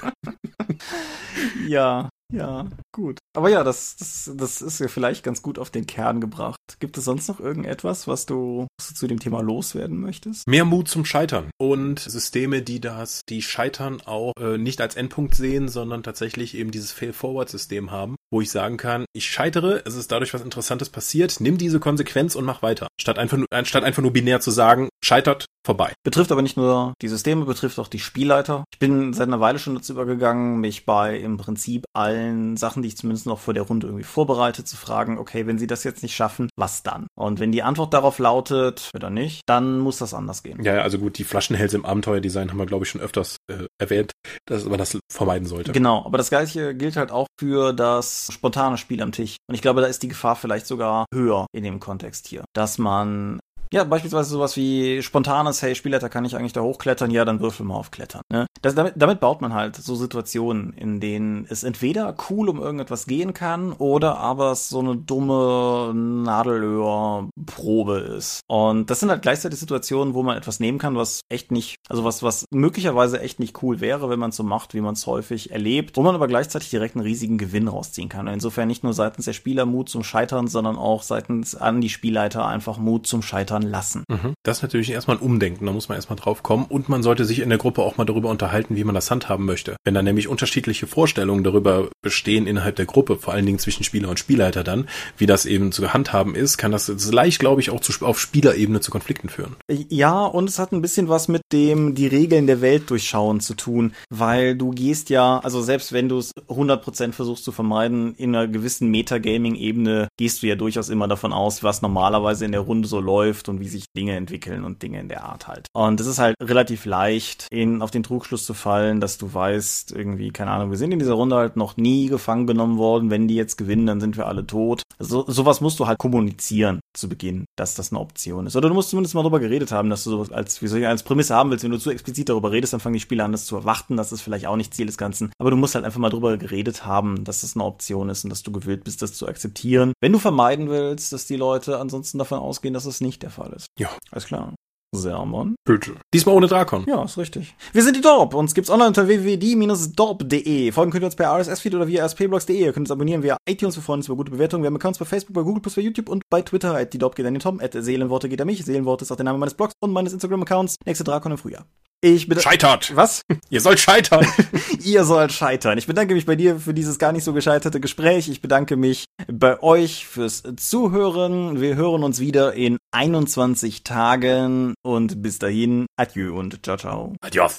[1.67, 3.19] ja, ja, gut.
[3.35, 6.59] Aber ja, das, das, das ist ja vielleicht ganz gut auf den Kern gebracht.
[6.81, 10.47] Gibt es sonst noch irgendetwas, was du, was du zu dem Thema loswerden möchtest?
[10.47, 15.35] Mehr Mut zum Scheitern und Systeme, die das, die Scheitern auch äh, nicht als Endpunkt
[15.35, 20.13] sehen, sondern tatsächlich eben dieses Fail-Forward-System haben, wo ich sagen kann, ich scheitere, es ist
[20.13, 22.89] dadurch was Interessantes passiert, nimm diese Konsequenz und mach weiter.
[23.01, 25.93] Statt einfach nur, anstatt einfach nur binär zu sagen, scheitert, vorbei.
[26.05, 28.65] Betrifft aber nicht nur die Systeme, betrifft auch die Spielleiter.
[28.73, 32.89] Ich bin seit einer Weile schon dazu übergegangen, mich bei im Prinzip allen Sachen, die
[32.89, 36.03] ich zumindest noch vor der Runde irgendwie vorbereite, zu fragen, okay, wenn sie das jetzt
[36.03, 37.07] nicht schaffen, was dann?
[37.15, 40.63] Und wenn die Antwort darauf lautet, oder nicht, dann muss das anders gehen.
[40.63, 44.13] Ja, also gut, die Flaschenhälse im Abenteuerdesign haben wir, glaube ich, schon öfters äh, erwähnt,
[44.47, 45.73] dass man das vermeiden sollte.
[45.73, 49.37] Genau, aber das gleiche gilt halt auch für das spontane Spiel am Tisch.
[49.49, 52.79] Und ich glaube, da ist die Gefahr vielleicht sogar höher in dem Kontext hier, dass
[52.79, 53.41] man
[53.73, 57.11] ja, beispielsweise sowas wie spontanes, hey, Spielleiter, kann ich eigentlich da hochklettern?
[57.11, 58.21] Ja, dann würfel mal auf Klettern.
[58.31, 58.47] Ne?
[58.61, 63.07] Das, damit, damit baut man halt so Situationen, in denen es entweder cool um irgendetwas
[63.07, 68.43] gehen kann oder aber es so eine dumme Nadelöhr-Probe ist.
[68.47, 72.05] Und das sind halt gleichzeitig Situationen, wo man etwas nehmen kann, was echt nicht, also
[72.05, 75.07] was, was möglicherweise echt nicht cool wäre, wenn man es so macht, wie man es
[75.07, 78.27] häufig erlebt, wo man aber gleichzeitig direkt einen riesigen Gewinn rausziehen kann.
[78.27, 82.47] Insofern nicht nur seitens der Spieler Mut zum Scheitern, sondern auch seitens an die Spielleiter
[82.47, 84.05] einfach Mut zum Scheitern ändern lassen.
[84.09, 84.35] Mhm.
[84.43, 87.25] Das ist natürlich erstmal ein Umdenken, da muss man erstmal drauf kommen und man sollte
[87.25, 89.77] sich in der Gruppe auch mal darüber unterhalten, wie man das handhaben möchte.
[89.85, 94.09] Wenn da nämlich unterschiedliche Vorstellungen darüber bestehen innerhalb der Gruppe, vor allen Dingen zwischen Spieler
[94.09, 97.81] und Spielleiter dann, wie das eben zu handhaben ist, kann das leicht, glaube ich, auch
[97.81, 99.57] zu, auf Spielerebene zu Konflikten führen.
[99.69, 103.55] Ja, und es hat ein bisschen was mit dem die Regeln der Welt durchschauen zu
[103.55, 108.35] tun, weil du gehst ja, also selbst wenn du es 100% versuchst zu vermeiden, in
[108.35, 112.89] einer gewissen Metagaming-Ebene gehst du ja durchaus immer davon aus, was normalerweise in der Runde
[112.89, 115.69] so läuft und wie sich Dinge entwickeln und Dinge in der Art halt.
[115.73, 119.93] Und es ist halt relativ leicht, in, auf den Trugschluss zu fallen, dass du weißt,
[119.93, 123.11] irgendwie, keine Ahnung, wir sind in dieser Runde halt noch nie gefangen genommen worden.
[123.11, 124.83] Wenn die jetzt gewinnen, dann sind wir alle tot.
[124.99, 128.57] So, sowas musst du halt kommunizieren zu Beginn, dass das eine Option ist.
[128.57, 130.87] Oder du musst zumindest mal darüber geredet haben, dass du sowas als, wie soll ich,
[130.87, 131.65] als Prämisse haben willst.
[131.65, 133.97] Wenn du zu explizit darüber redest, dann fangen die Spieler an, das zu erwarten.
[133.97, 135.33] Das ist vielleicht auch nicht Ziel des Ganzen.
[135.39, 138.31] Aber du musst halt einfach mal darüber geredet haben, dass das eine Option ist und
[138.31, 139.93] dass du gewillt bist, das zu akzeptieren.
[140.01, 143.53] Wenn du vermeiden willst, dass die Leute ansonsten davon ausgehen, dass es nicht der Fall
[143.53, 143.67] ist.
[143.79, 143.91] Ja.
[144.11, 144.55] Alles klar.
[144.95, 145.55] Sermon.
[145.65, 145.95] Bitte.
[146.13, 146.85] Diesmal ohne Drakon.
[146.87, 147.55] Ja, ist richtig.
[147.73, 148.35] Wir sind die Dorp.
[148.35, 150.71] Uns gibt's online unter www.die-dorp.de.
[150.73, 152.59] Folgen könnt ihr uns per RSS-Feed oder via rspblogs.de.
[152.59, 153.77] Ihr könnt uns abonnieren via iTunes.
[153.77, 154.63] Wir freuen uns über gute Bewertungen.
[154.63, 156.77] Wir haben Accounts bei Facebook, bei Google, bei YouTube und bei Twitter.
[156.77, 157.59] At die Dorp geht an den Tom.
[157.61, 158.65] At Seelenworte geht an mich.
[158.65, 160.77] Seelenworte ist auch der Name meines Blogs und meines Instagram-Accounts.
[160.85, 161.65] Nächste Drakon im Frühjahr.
[162.05, 162.41] Ich bitte.
[162.41, 162.97] Scheitert!
[162.97, 163.23] Was?
[163.49, 164.27] Ihr sollt scheitern!
[164.85, 165.79] Ihr sollt scheitern.
[165.79, 168.29] Ich bedanke mich bei dir für dieses gar nicht so gescheiterte Gespräch.
[168.29, 171.61] Ich bedanke mich bei euch fürs Zuhören.
[171.61, 177.15] Wir hören uns wieder in 21 Tagen und bis dahin, adieu und ciao, ciao.
[177.21, 177.59] Adios.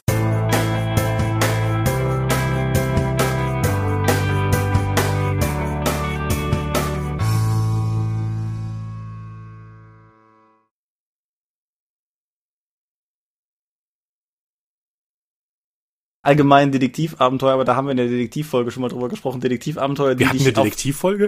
[16.24, 19.42] Allgemein Detektivabenteuer, aber da haben wir in der Detektivfolge schon mal drüber gesprochen.
[19.42, 21.28] Detektivabenteuer, die Wir hatten eine Detektivfolge?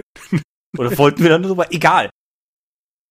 [0.76, 1.66] Oder wollten wir dann drüber?
[1.70, 2.10] Egal.